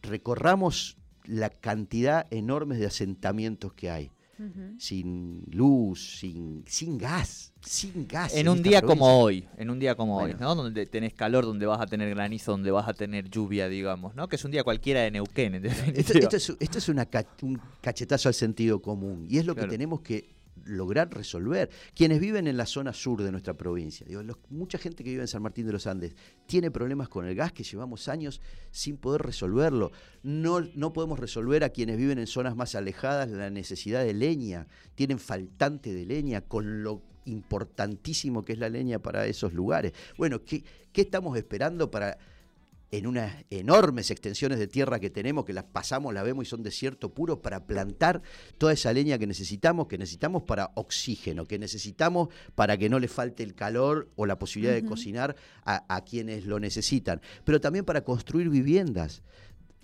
recorramos 0.00 0.96
la 1.24 1.50
cantidad 1.50 2.26
enorme 2.30 2.78
de 2.78 2.86
asentamientos 2.86 3.74
que 3.74 3.90
hay 3.90 4.10
sin 4.78 5.42
luz, 5.50 6.18
sin, 6.18 6.62
sin 6.66 6.98
gas, 6.98 7.52
sin 7.62 8.06
gas. 8.06 8.34
En, 8.34 8.48
un 8.48 8.62
día 8.62 8.82
como 8.82 9.20
hoy, 9.20 9.48
en 9.56 9.70
un 9.70 9.78
día 9.78 9.94
como 9.94 10.18
hoy, 10.18 10.34
¿no? 10.38 10.54
Donde 10.54 10.86
tenés 10.86 11.14
calor, 11.14 11.44
donde 11.44 11.66
vas 11.66 11.80
a 11.80 11.86
tener 11.86 12.10
granizo, 12.10 12.52
donde 12.52 12.70
vas 12.70 12.88
a 12.88 12.94
tener 12.94 13.30
lluvia, 13.30 13.68
digamos, 13.68 14.14
¿no? 14.14 14.28
Que 14.28 14.36
es 14.36 14.44
un 14.44 14.50
día 14.50 14.62
cualquiera 14.62 15.00
de 15.00 15.10
Neuquén, 15.10 15.54
en 15.54 15.62
definitiva. 15.62 16.18
Esto, 16.18 16.36
es, 16.36 16.52
esto 16.60 16.78
es 16.78 16.88
una, 16.88 17.08
un 17.42 17.60
cachetazo 17.80 18.28
al 18.28 18.34
sentido 18.34 18.80
común 18.80 19.26
y 19.28 19.38
es 19.38 19.46
lo 19.46 19.54
que 19.54 19.66
tenemos 19.66 20.00
que 20.00 20.35
lograr 20.66 21.12
resolver. 21.14 21.70
Quienes 21.94 22.20
viven 22.20 22.46
en 22.46 22.56
la 22.56 22.66
zona 22.66 22.92
sur 22.92 23.22
de 23.22 23.30
nuestra 23.30 23.54
provincia, 23.54 24.06
mucha 24.48 24.78
gente 24.78 25.04
que 25.04 25.10
vive 25.10 25.22
en 25.22 25.28
San 25.28 25.42
Martín 25.42 25.66
de 25.66 25.72
los 25.72 25.86
Andes 25.86 26.14
tiene 26.46 26.70
problemas 26.70 27.08
con 27.08 27.26
el 27.26 27.34
gas 27.34 27.52
que 27.52 27.64
llevamos 27.64 28.08
años 28.08 28.40
sin 28.70 28.96
poder 28.96 29.22
resolverlo. 29.22 29.92
No, 30.22 30.60
no 30.60 30.92
podemos 30.92 31.18
resolver 31.18 31.64
a 31.64 31.70
quienes 31.70 31.96
viven 31.96 32.18
en 32.18 32.26
zonas 32.26 32.56
más 32.56 32.74
alejadas 32.74 33.30
la 33.30 33.50
necesidad 33.50 34.04
de 34.04 34.14
leña, 34.14 34.66
tienen 34.94 35.18
faltante 35.18 35.94
de 35.94 36.06
leña 36.06 36.40
con 36.40 36.82
lo 36.82 37.02
importantísimo 37.26 38.44
que 38.44 38.52
es 38.52 38.58
la 38.58 38.68
leña 38.68 39.00
para 39.00 39.26
esos 39.26 39.52
lugares. 39.52 39.92
Bueno, 40.16 40.44
¿qué, 40.44 40.64
qué 40.92 41.02
estamos 41.02 41.36
esperando 41.36 41.90
para 41.90 42.18
en 42.96 43.06
unas 43.06 43.44
enormes 43.50 44.10
extensiones 44.10 44.58
de 44.58 44.68
tierra 44.68 44.98
que 44.98 45.10
tenemos, 45.10 45.44
que 45.44 45.52
las 45.52 45.64
pasamos, 45.64 46.14
la 46.14 46.22
vemos 46.22 46.46
y 46.46 46.48
son 46.48 46.62
desierto 46.62 47.12
puro, 47.12 47.42
para 47.42 47.66
plantar 47.66 48.22
toda 48.56 48.72
esa 48.72 48.92
leña 48.92 49.18
que 49.18 49.26
necesitamos, 49.26 49.86
que 49.86 49.98
necesitamos 49.98 50.44
para 50.44 50.70
oxígeno, 50.74 51.44
que 51.44 51.58
necesitamos 51.58 52.28
para 52.54 52.78
que 52.78 52.88
no 52.88 52.98
le 52.98 53.08
falte 53.08 53.42
el 53.42 53.54
calor 53.54 54.08
o 54.16 54.24
la 54.24 54.38
posibilidad 54.38 54.74
de 54.74 54.84
cocinar 54.84 55.36
a, 55.64 55.84
a, 55.94 56.04
quienes 56.04 56.46
lo 56.46 56.58
necesitan, 56.58 57.20
pero 57.44 57.60
también 57.60 57.84
para 57.84 58.02
construir 58.02 58.48
viviendas. 58.48 59.22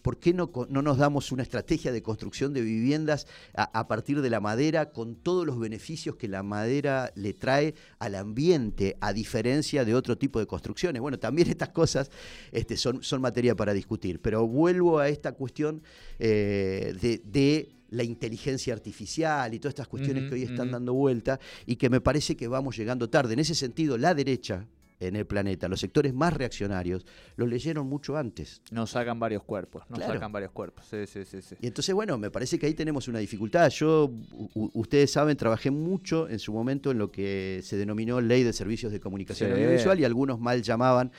¿Por 0.02 0.18
qué 0.18 0.34
no, 0.34 0.50
no, 0.68 0.82
nos 0.82 0.98
damos 0.98 1.32
una 1.32 1.42
estrategia 1.42 1.92
de 1.92 2.02
construcción 2.02 2.52
de 2.52 2.60
viviendas 2.60 3.26
a, 3.54 3.88
partir 3.88 4.20
de 4.20 4.30
la 4.30 4.40
madera 4.40 4.90
con 4.90 5.14
todos 5.14 5.46
los 5.46 5.58
beneficios 5.58 6.16
que 6.16 6.28
la 6.28 6.42
madera 6.42 7.12
le 7.14 7.32
trae 7.32 7.74
al 7.98 8.16
ambiente, 8.16 8.96
a 9.00 9.12
diferencia 9.12 9.84
de 9.84 9.94
otro 9.94 10.18
tipo 10.18 10.38
de 10.38 10.46
construcciones? 10.46 11.00
Bueno, 11.00 11.18
también 11.18 11.48
estas 11.48 11.70
cosas 11.70 12.10
este, 12.50 12.76
son, 12.76 13.02
son 13.02 13.20
materia 13.20 13.54
para 13.54 13.72
discutir, 13.72 14.20
pero 14.20 14.46
vuelvo 14.46 14.98
a 14.98 15.08
esta 15.08 15.32
cuestión 15.32 15.82
eh, 16.18 16.94
de, 17.24 17.68
la 17.90 18.04
inteligencia 18.04 18.72
artificial 18.72 19.52
y 19.52 19.58
todas 19.58 19.72
estas 19.72 19.86
cuestiones 19.86 20.26
que 20.26 20.34
hoy 20.34 20.42
están 20.44 20.70
dando 20.70 20.94
vuelta 20.94 21.38
y 21.66 21.76
que 21.76 21.90
me 21.90 22.00
parece 22.00 22.36
que 22.36 22.48
vamos 22.48 22.74
llegando 22.74 23.10
tarde. 23.10 23.34
En 23.34 23.40
ese 23.40 23.54
sentido, 23.54 23.98
la 23.98 24.14
derecha, 24.14 24.66
en 25.06 25.16
el 25.16 25.26
planeta, 25.26 25.68
los 25.68 25.80
sectores 25.80 26.14
más 26.14 26.32
reaccionarios, 26.32 27.04
los 27.36 27.48
leyeron 27.48 27.86
mucho 27.86 28.16
antes. 28.16 28.62
Nos 28.70 28.90
sacan 28.90 29.18
varios 29.18 29.42
cuerpos, 29.42 29.84
nos 29.88 30.00
sacan 30.00 30.32
varios 30.32 30.52
cuerpos. 30.52 30.86
Sí, 30.88 31.06
sí, 31.06 31.24
sí, 31.24 31.56
Y 31.60 31.66
entonces, 31.66 31.94
bueno, 31.94 32.18
me 32.18 32.30
parece 32.30 32.58
que 32.58 32.66
ahí 32.66 32.74
tenemos 32.74 33.08
una 33.08 33.18
dificultad. 33.18 33.68
Yo, 33.70 34.12
ustedes 34.54 35.10
saben, 35.10 35.36
trabajé 35.36 35.70
mucho 35.70 36.28
en 36.28 36.38
su 36.38 36.52
momento 36.52 36.90
en 36.90 36.98
lo 36.98 37.10
que 37.10 37.60
se 37.62 37.76
denominó 37.76 38.20
Ley 38.20 38.42
de 38.42 38.52
Servicios 38.52 38.92
de 38.92 39.00
Comunicación 39.00 39.52
Audiovisual 39.52 39.98
y 40.00 40.04
algunos 40.04 40.38
mal 40.38 40.62
llamaban 40.62 41.12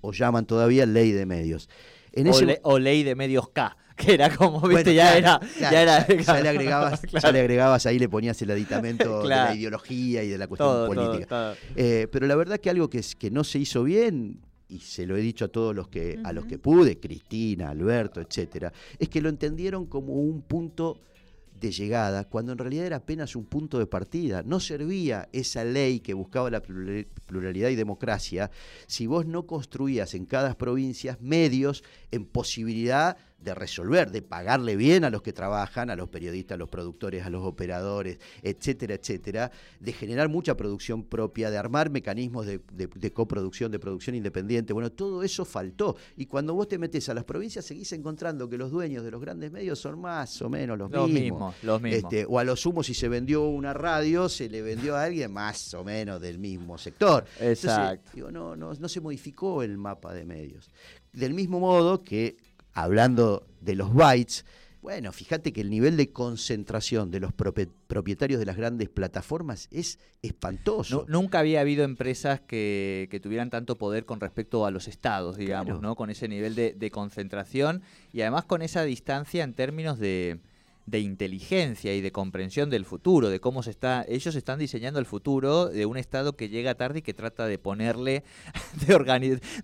o 0.00 0.12
llaman 0.12 0.46
todavía 0.46 0.86
Ley 0.86 1.12
de 1.12 1.26
Medios. 1.26 1.68
O, 2.62 2.78
ley 2.78 3.02
de 3.02 3.14
medios 3.14 3.48
K, 3.50 3.76
que 3.96 4.14
era 4.14 4.34
como, 4.34 4.60
viste, 4.66 4.94
ya, 4.94 5.16
era, 5.16 5.40
ya, 5.60 5.82
era. 5.82 6.06
Ya, 6.06 6.40
le 6.40 6.48
agregabas, 6.48 7.02
ya 7.22 7.32
le 7.32 7.40
agregabas, 7.40 7.86
ahí 7.86 7.98
le 7.98 8.08
ponías 8.08 8.40
el 8.42 8.50
aditamento 8.50 9.22
de 9.22 9.28
la 9.28 9.54
ideología 9.54 10.22
y 10.22 10.28
de 10.28 10.38
la 10.38 10.46
cuestión 10.46 10.86
política. 10.86 11.54
Eh, 11.76 12.06
pero 12.10 12.26
la 12.26 12.36
verdad 12.36 12.58
que 12.58 12.70
algo 12.70 12.88
que, 12.88 13.02
que 13.18 13.30
no 13.30 13.44
se 13.44 13.58
hizo 13.58 13.84
bien, 13.84 14.40
y 14.68 14.80
se 14.80 15.06
lo 15.06 15.16
he 15.16 15.20
dicho 15.20 15.46
a 15.46 15.48
todos 15.48 15.74
los 15.74 15.88
que, 15.88 16.20
a 16.24 16.32
los 16.32 16.44
que 16.44 16.58
pude, 16.58 17.00
Cristina, 17.00 17.70
Alberto, 17.70 18.20
etcétera, 18.20 18.72
es 18.98 19.08
que 19.08 19.20
lo 19.20 19.28
entendieron 19.28 19.86
como 19.86 20.14
un 20.14 20.42
punto 20.42 21.00
de 21.60 21.72
llegada, 21.72 22.24
cuando 22.24 22.52
en 22.52 22.58
realidad 22.58 22.86
era 22.86 22.96
apenas 22.96 23.36
un 23.36 23.44
punto 23.44 23.78
de 23.78 23.86
partida. 23.86 24.42
No 24.42 24.60
servía 24.60 25.28
esa 25.32 25.64
ley 25.64 26.00
que 26.00 26.14
buscaba 26.14 26.50
la 26.50 26.62
pluralidad 26.62 27.68
y 27.70 27.76
democracia 27.76 28.50
si 28.86 29.06
vos 29.06 29.26
no 29.26 29.46
construías 29.46 30.14
en 30.14 30.26
cada 30.26 30.56
provincia 30.56 31.18
medios 31.20 31.84
en 32.10 32.24
posibilidad 32.24 33.16
de 33.38 33.54
resolver, 33.54 34.10
de 34.10 34.20
pagarle 34.20 34.74
bien 34.76 35.04
a 35.04 35.10
los 35.10 35.22
que 35.22 35.32
trabajan, 35.32 35.90
a 35.90 35.96
los 35.96 36.08
periodistas, 36.08 36.56
a 36.56 36.58
los 36.58 36.68
productores, 36.68 37.24
a 37.24 37.30
los 37.30 37.44
operadores, 37.44 38.18
etcétera, 38.42 38.94
etcétera, 38.94 39.52
de 39.78 39.92
generar 39.92 40.28
mucha 40.28 40.56
producción 40.56 41.04
propia, 41.04 41.50
de 41.50 41.56
armar 41.56 41.88
mecanismos 41.90 42.46
de, 42.46 43.12
coproducción, 43.12 43.70
de 43.70 43.78
producción 43.78 44.16
independiente. 44.16 44.72
Bueno, 44.72 44.90
todo 44.90 45.22
eso 45.22 45.44
faltó. 45.44 45.96
Y 46.16 46.26
cuando 46.26 46.54
vos 46.54 46.66
te 46.66 46.78
metes 46.78 47.08
a 47.08 47.14
las 47.14 47.24
provincias, 47.24 47.64
seguís 47.64 47.92
encontrando 47.92 48.48
que 48.48 48.58
los 48.58 48.72
dueños 48.72 49.04
de 49.04 49.10
los 49.12 49.20
grandes 49.20 49.52
medios 49.52 49.78
son 49.78 50.00
más 50.00 50.42
o 50.42 50.48
menos 50.48 50.76
los, 50.76 50.90
mismos. 51.08 51.54
Los 51.62 51.80
mismos. 51.80 52.12
Este, 52.12 52.26
o 52.28 52.38
a 52.40 52.44
lo 52.44 52.56
sumo, 52.56 52.82
si 52.82 52.94
se 52.94 53.08
vendió 53.08 53.44
una 53.44 53.72
radio, 53.72 54.28
se 54.28 54.48
le 54.48 54.62
vendió 54.62 54.96
a 54.96 55.04
alguien 55.04 55.32
más 55.32 55.72
o 55.74 55.84
menos 55.84 56.20
del 56.20 56.38
mismo 56.38 56.76
sector. 56.76 57.24
Exacto. 57.40 58.10
digo, 58.14 58.32
no, 58.32 58.56
no, 58.56 58.72
no 58.74 58.88
se 58.88 59.00
modificó 59.00 59.62
el 59.62 59.78
mapa 59.78 60.12
de 60.12 60.24
medios. 60.24 60.70
Del 61.12 61.34
mismo 61.34 61.60
modo 61.60 62.02
que 62.02 62.36
hablando 62.82 63.46
de 63.60 63.74
los 63.74 63.92
bytes, 63.92 64.44
bueno, 64.80 65.12
fíjate 65.12 65.52
que 65.52 65.60
el 65.60 65.70
nivel 65.70 65.96
de 65.96 66.12
concentración 66.12 67.10
de 67.10 67.18
los 67.18 67.32
propietarios 67.32 68.38
de 68.38 68.46
las 68.46 68.56
grandes 68.56 68.88
plataformas 68.88 69.68
es 69.72 69.98
espantoso. 70.22 71.04
nunca 71.08 71.40
había 71.40 71.60
habido 71.60 71.84
empresas 71.84 72.40
que, 72.40 73.20
tuvieran 73.22 73.50
tanto 73.50 73.76
poder 73.76 74.04
con 74.04 74.20
respecto 74.20 74.64
a 74.64 74.70
los 74.70 74.86
estados, 74.86 75.36
digamos, 75.36 75.82
¿no? 75.82 75.96
Con 75.96 76.10
ese 76.10 76.28
nivel 76.28 76.54
de, 76.54 76.90
concentración 76.90 77.82
y 78.12 78.22
además 78.22 78.44
con 78.44 78.62
esa 78.62 78.82
distancia 78.84 79.44
en 79.44 79.52
términos 79.52 79.98
de, 79.98 80.38
de 80.90 81.00
inteligencia 81.00 81.94
y 81.94 82.00
de 82.00 82.12
comprensión 82.12 82.70
del 82.70 82.84
futuro, 82.84 83.28
de 83.28 83.40
cómo 83.40 83.62
se 83.62 83.70
está, 83.70 84.04
ellos 84.08 84.34
están 84.34 84.58
diseñando 84.58 84.98
el 84.98 85.06
futuro 85.06 85.66
de 85.66 85.86
un 85.86 85.96
Estado 85.96 86.36
que 86.36 86.48
llega 86.48 86.74
tarde 86.74 87.00
y 87.00 87.02
que 87.02 87.14
trata 87.14 87.46
de 87.46 87.58
ponerle, 87.58 88.24
de 88.86 88.94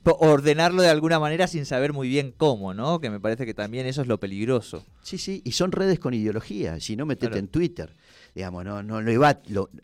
ordenarlo 0.05 0.83
de 0.83 0.89
alguna 0.89 1.19
manera 1.19 1.47
sin 1.47 1.65
saber 1.67 1.93
muy 1.93 2.09
bien 2.09 2.35
cómo, 2.37 2.75
¿no? 2.75 3.01
Que 3.01 3.11
me 3.11 3.21
parece 3.21 3.47
que 3.47 3.55
también 3.55 3.87
eso 3.87 4.03
es 4.03 4.09
lo 4.09 4.21
peligroso. 4.21 4.85
Sí, 5.03 5.19
sí, 5.19 5.41
y 5.45 5.53
son 5.53 5.73
redes 5.73 5.99
con 5.99 6.15
ideología, 6.15 6.81
si 6.81 6.97
no 6.97 7.07
metete 7.07 7.39
en 7.39 7.49
Twitter, 7.49 7.95
digamos, 8.35 8.65
no, 8.65 8.83
no 8.83 9.01
le 9.01 9.17
va, 9.19 9.41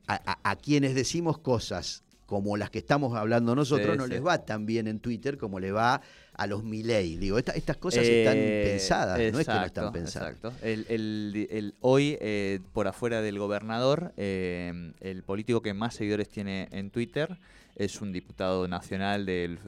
a, 0.07 0.57
quienes 0.57 0.95
decimos 0.95 1.39
cosas 1.39 2.05
como 2.31 2.57
las 2.57 2.71
que 2.71 2.79
estamos 2.79 3.17
hablando 3.17 3.57
nosotros, 3.57 3.97
no 3.97 4.07
les 4.07 4.25
va 4.25 4.45
tan 4.45 4.65
bien 4.65 4.87
en 4.87 5.01
Twitter 5.01 5.37
como 5.37 5.59
le 5.59 5.73
va 5.73 6.01
a 6.33 6.47
los 6.47 6.63
Milei. 6.63 7.17
Digo, 7.17 7.39
estas 7.39 7.77
cosas 7.77 8.07
están 8.07 8.37
eh, 8.37 8.69
pensadas, 8.71 9.19
no 9.33 9.41
es 9.41 9.47
que 9.49 9.53
no 9.53 9.65
están 9.65 9.93
pensadas. 9.93 10.37
Exacto. 10.37 10.53
El, 10.63 11.75
hoy, 11.81 12.17
eh, 12.21 12.61
por 12.73 12.87
afuera 12.87 13.21
del 13.21 13.37
gobernador, 13.41 14.13
eh, 14.17 14.93
el 15.01 15.25
político 15.25 15.61
que 15.61 15.75
más 15.75 15.97
seguidores 15.97 16.29
tiene 16.29 16.69
en 16.71 16.93
Twitter 16.93 17.37
es 17.75 18.01
un 18.01 18.13
diputado 18.13 18.69
nacional 18.69 19.27
del, 19.27 19.59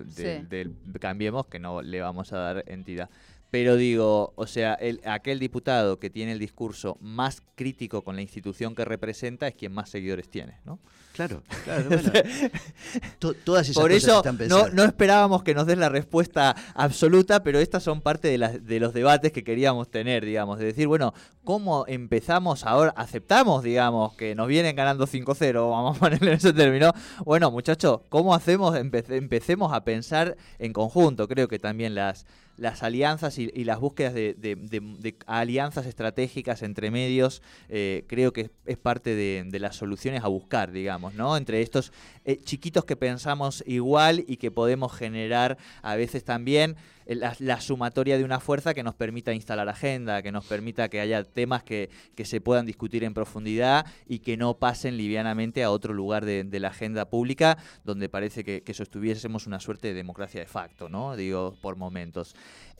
del, 0.48 0.72
Cambiemos, 1.00 1.46
que 1.48 1.58
no 1.58 1.82
le 1.82 2.00
vamos 2.00 2.32
a 2.32 2.38
dar 2.38 2.64
entidad. 2.68 3.10
Pero 3.52 3.76
digo, 3.76 4.32
o 4.34 4.46
sea, 4.46 4.72
el, 4.72 5.02
aquel 5.04 5.38
diputado 5.38 5.98
que 5.98 6.08
tiene 6.08 6.32
el 6.32 6.38
discurso 6.38 6.96
más 7.02 7.42
crítico 7.54 8.00
con 8.02 8.16
la 8.16 8.22
institución 8.22 8.74
que 8.74 8.82
representa 8.86 9.46
es 9.46 9.54
quien 9.54 9.74
más 9.74 9.90
seguidores 9.90 10.30
tiene, 10.30 10.56
¿no? 10.64 10.78
Claro, 11.12 11.42
claro. 11.64 11.90
Bueno. 11.90 13.34
todas 13.44 13.68
esas 13.68 13.82
Por 13.82 13.92
eso 13.92 14.22
no, 14.48 14.70
no, 14.70 14.84
esperábamos 14.84 15.42
que 15.42 15.54
nos 15.54 15.66
des 15.66 15.76
la 15.76 15.90
respuesta 15.90 16.56
absoluta, 16.74 17.42
pero 17.42 17.58
estas 17.58 17.82
son 17.82 18.00
parte 18.00 18.28
de, 18.28 18.38
las, 18.38 18.64
de 18.64 18.80
los 18.80 18.94
debates 18.94 19.32
que 19.32 19.44
queríamos 19.44 19.90
tener, 19.90 20.24
digamos, 20.24 20.58
de 20.58 20.64
decir, 20.64 20.86
bueno, 20.86 21.12
¿cómo 21.44 21.84
empezamos 21.86 22.64
ahora? 22.64 22.94
¿Aceptamos, 22.96 23.62
digamos, 23.62 24.14
que 24.14 24.34
nos 24.34 24.48
vienen 24.48 24.74
ganando 24.74 25.06
5-0? 25.06 25.70
Vamos 25.70 25.98
a 25.98 26.00
ponerle 26.00 26.30
en 26.30 26.36
ese 26.38 26.54
término. 26.54 26.94
Bueno, 27.26 27.50
muchachos, 27.50 28.00
¿cómo 28.08 28.34
hacemos? 28.34 28.74
empecemos 28.76 29.74
a 29.74 29.84
pensar 29.84 30.38
en 30.58 30.72
conjunto. 30.72 31.28
Creo 31.28 31.48
que 31.48 31.58
también 31.58 31.94
las 31.94 32.24
las 32.62 32.84
alianzas 32.84 33.38
y, 33.38 33.64
las 33.64 33.80
búsquedas 33.80 34.14
de, 34.14 35.16
alianzas 35.26 35.84
estratégicas 35.84 36.62
entre 36.62 36.92
medios, 36.92 37.42
eh, 37.68 38.04
creo 38.06 38.32
que 38.32 38.50
es, 38.66 38.78
parte 38.78 39.16
de, 39.16 39.58
las 39.58 39.74
soluciones 39.74 40.22
a 40.22 40.28
buscar, 40.28 40.70
digamos, 40.70 41.14
¿no? 41.14 41.36
Entre 41.36 41.60
estos 41.60 41.92
eh, 42.24 42.38
chiquitos 42.38 42.84
que 42.84 42.94
pensamos 42.94 43.64
igual 43.66 44.24
y 44.28 44.36
que 44.36 44.52
podemos 44.52 44.92
generar 44.92 45.58
a 45.82 45.96
veces 45.96 46.22
también 46.22 46.76
eh, 47.06 47.16
la, 47.16 47.60
sumatoria 47.60 48.18
de 48.18 48.24
una 48.24 48.40
fuerza 48.40 48.74
que 48.74 48.82
nos 48.82 48.94
permita 48.94 49.32
instalar 49.32 49.68
agenda, 49.68 50.22
que 50.22 50.32
nos 50.32 50.44
permita 50.44 50.88
que 50.88 51.00
haya 51.00 51.24
temas 51.24 51.62
que, 51.62 51.90
se 52.22 52.40
puedan 52.40 52.66
discutir 52.66 53.04
en 53.04 53.14
profundidad 53.14 53.84
y 54.06 54.20
que 54.20 54.36
no 54.36 54.54
pasen 54.54 54.96
livianamente 54.96 55.64
a 55.64 55.70
otro 55.70 55.92
lugar 55.92 56.24
de, 56.24 56.60
la 56.60 56.68
agenda 56.68 57.10
pública, 57.10 57.58
donde 57.84 58.08
parece 58.08 58.44
que, 58.44 58.62
que, 58.62 58.74
sostuviésemos 58.74 59.46
una 59.46 59.58
suerte 59.58 59.88
de 59.88 59.94
democracia 59.94 60.40
de 60.40 60.46
facto, 60.46 60.88
¿no? 60.88 61.16
Digo, 61.16 61.56
por 61.60 61.76
momentos. 61.76 62.34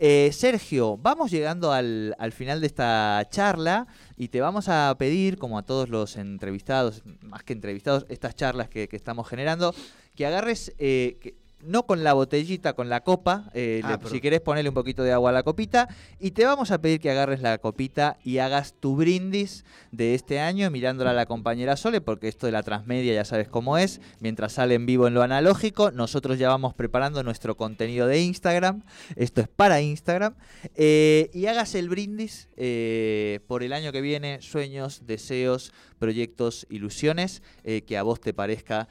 Eh, 0.05 0.31
Sergio, 0.33 0.97
vamos 0.97 1.31
llegando 1.31 1.71
al, 1.71 2.33
final 2.33 2.61
de 2.61 2.67
esta 2.67 3.25
charla 3.31 3.87
y 4.17 4.29
te 4.29 4.41
vamos 4.41 4.69
a 4.69 4.93
pedir, 4.99 5.39
como 5.39 5.59
a 5.59 5.63
todos 5.63 5.89
los 5.91 6.17
entrevistados, 6.17 7.05
más 7.21 7.45
que 7.45 7.53
entrevistados, 7.53 8.07
estas 8.09 8.35
charlas 8.35 8.69
que, 8.69 8.89
estamos 8.91 9.29
generando, 9.29 9.73
que 10.17 10.27
agarres, 10.27 10.75
eh, 10.79 11.37
no 11.63 11.87
con 11.87 12.05
la 12.05 12.13
botellita, 12.13 12.75
con 12.75 12.89
la 12.89 13.03
copa. 13.03 13.51
Eh, 13.55 13.81
ah, 13.85 13.99
si 14.11 14.21
querés 14.21 14.41
ponerle 14.41 14.69
un 14.69 14.75
poquito 14.75 15.03
de 15.03 15.13
agua 15.13 15.31
a 15.31 15.33
la 15.33 15.43
copita. 15.43 15.89
Y 16.19 16.33
te 16.33 16.45
vamos 16.45 16.71
a 16.71 16.81
pedir 16.81 17.01
que 17.01 17.11
agarres 17.11 17.41
la 17.41 17.59
copita 17.59 18.19
y 18.25 18.39
hagas 18.39 18.75
tu 18.79 18.97
brindis 18.97 19.65
de 19.91 20.15
este 20.15 20.41
año 20.41 20.71
mirándola 20.71 21.11
a 21.11 21.15
la 21.15 21.27
compañera 21.27 21.77
Sole, 21.77 22.01
porque 22.01 22.29
esto 22.29 22.47
de 22.47 22.53
la 22.53 22.63
transmedia 22.63 23.15
ya 23.15 23.25
sabes 23.25 23.49
cómo 23.49 23.79
es. 23.79 24.01
Mientras 24.21 24.55
sale 24.55 24.75
en 24.75 24.87
vivo 24.87 25.07
en 25.07 25.15
lo 25.15 25.23
analógico, 25.23 25.91
nosotros 25.91 26.39
ya 26.39 26.49
vamos 26.49 26.75
preparando 26.75 27.23
nuestro 27.23 27.57
contenido 27.57 28.07
de 28.07 28.21
Instagram. 28.21 28.83
Esto 29.17 29.41
es 29.41 29.49
para 29.49 29.81
Instagram. 29.81 30.35
Eh, 30.75 31.31
y 31.33 31.47
hagas 31.47 31.75
el 31.75 31.89
brindis 31.89 32.49
eh, 32.57 33.41
por 33.47 33.63
el 33.63 33.73
año 33.73 33.93
que 33.93 34.01
viene, 34.01 34.43
sueños, 34.43 35.07
deseos, 35.07 35.73
proyectos, 35.99 36.67
ilusiones, 36.69 37.43
que 37.63 37.97
a 37.97 38.03
vos 38.03 38.21
te 38.21 38.35
parezca 38.35 38.89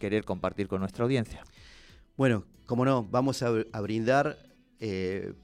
querer 0.00 0.24
compartir 0.24 0.66
con 0.66 0.80
nuestra 0.80 1.04
audiencia. 1.04 1.44
Bueno, 2.16 2.44
como 2.66 2.84
no, 2.84 3.04
vamos 3.04 3.42
a, 3.42 3.50
brindar 3.80 4.36
eh, 4.80 5.34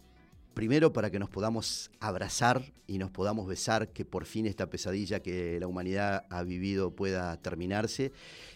primero 0.55 0.93
para 0.93 1.11
que 1.11 1.19
nos 1.19 1.31
podamos 1.31 1.91
abrazar 2.01 2.73
y 2.87 2.99
nos 2.99 3.11
podamos 3.11 3.47
besar, 3.47 3.93
que 3.93 4.05
por 4.05 4.25
fin 4.25 4.47
esta 4.47 4.71
pesadilla 4.71 5.21
que 5.21 5.61
la 5.61 5.67
humanidad 5.67 6.25
ha 6.31 6.43
vivido 6.43 6.97
pueda 6.97 7.37
terminarse 7.43 8.13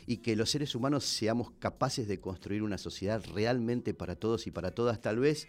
y 0.07 0.19
que 0.19 0.35
los 0.35 0.51
seres 0.51 0.75
humanos 0.75 1.05
seamos 1.05 1.51
capaces 1.59 2.09
de 2.09 2.19
construir 2.19 2.63
una 2.63 2.79
sociedad 2.79 3.23
realmente 3.35 3.93
para 3.93 4.17
todos 4.17 4.47
y 4.47 4.51
para 4.51 4.71
todas. 4.71 5.01
Tal 5.01 5.19
vez 5.19 5.47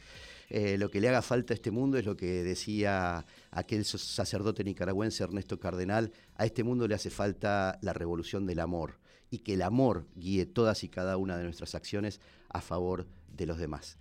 eh, 0.49 0.77
lo 0.77 0.91
que 0.91 0.99
le 0.99 1.09
haga 1.09 1.21
falta 1.21 1.53
a 1.53 1.55
este 1.55 1.71
mundo 1.71 1.97
es 1.97 2.05
lo 2.05 2.17
que 2.17 2.43
decía 2.43 3.25
aquel 3.51 3.85
sacerdote 3.85 4.63
nicaragüense 4.63 5.23
Ernesto 5.23 5.59
Cardenal, 5.59 6.11
a 6.35 6.45
este 6.45 6.63
mundo 6.63 6.87
le 6.87 6.95
hace 6.95 7.09
falta 7.09 7.79
la 7.81 7.93
revolución 7.93 8.45
del 8.45 8.59
amor 8.59 9.00
y 9.31 9.39
que 9.39 9.53
el 9.55 9.63
amor 9.63 10.05
guíe 10.15 10.45
todas 10.45 10.83
y 10.83 10.89
cada 10.89 11.17
una 11.17 11.37
de 11.37 11.45
nuestras 11.45 11.73
acciones 11.73 12.19
a 12.49 12.61
favor 12.61 13.07
de 13.35 13.47
los 13.47 13.57
demás. 13.57 13.97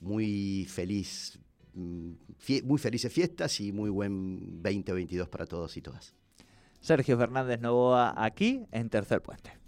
Muy 0.00 0.66
feliz, 0.70 1.38
mm, 1.74 2.12
muy 2.64 2.78
felices 2.78 3.12
fiestas 3.12 3.60
y 3.60 3.72
muy 3.72 3.90
buen 3.90 4.62
2022 4.62 5.28
para 5.28 5.44
todos 5.44 5.76
y 5.76 5.82
todas. 5.82 6.14
Sergio 6.80 7.18
Fernández 7.18 7.60
Novoa 7.60 8.14
aquí 8.16 8.64
en 8.70 8.88
Tercer 8.88 9.20
Puente. 9.20 9.59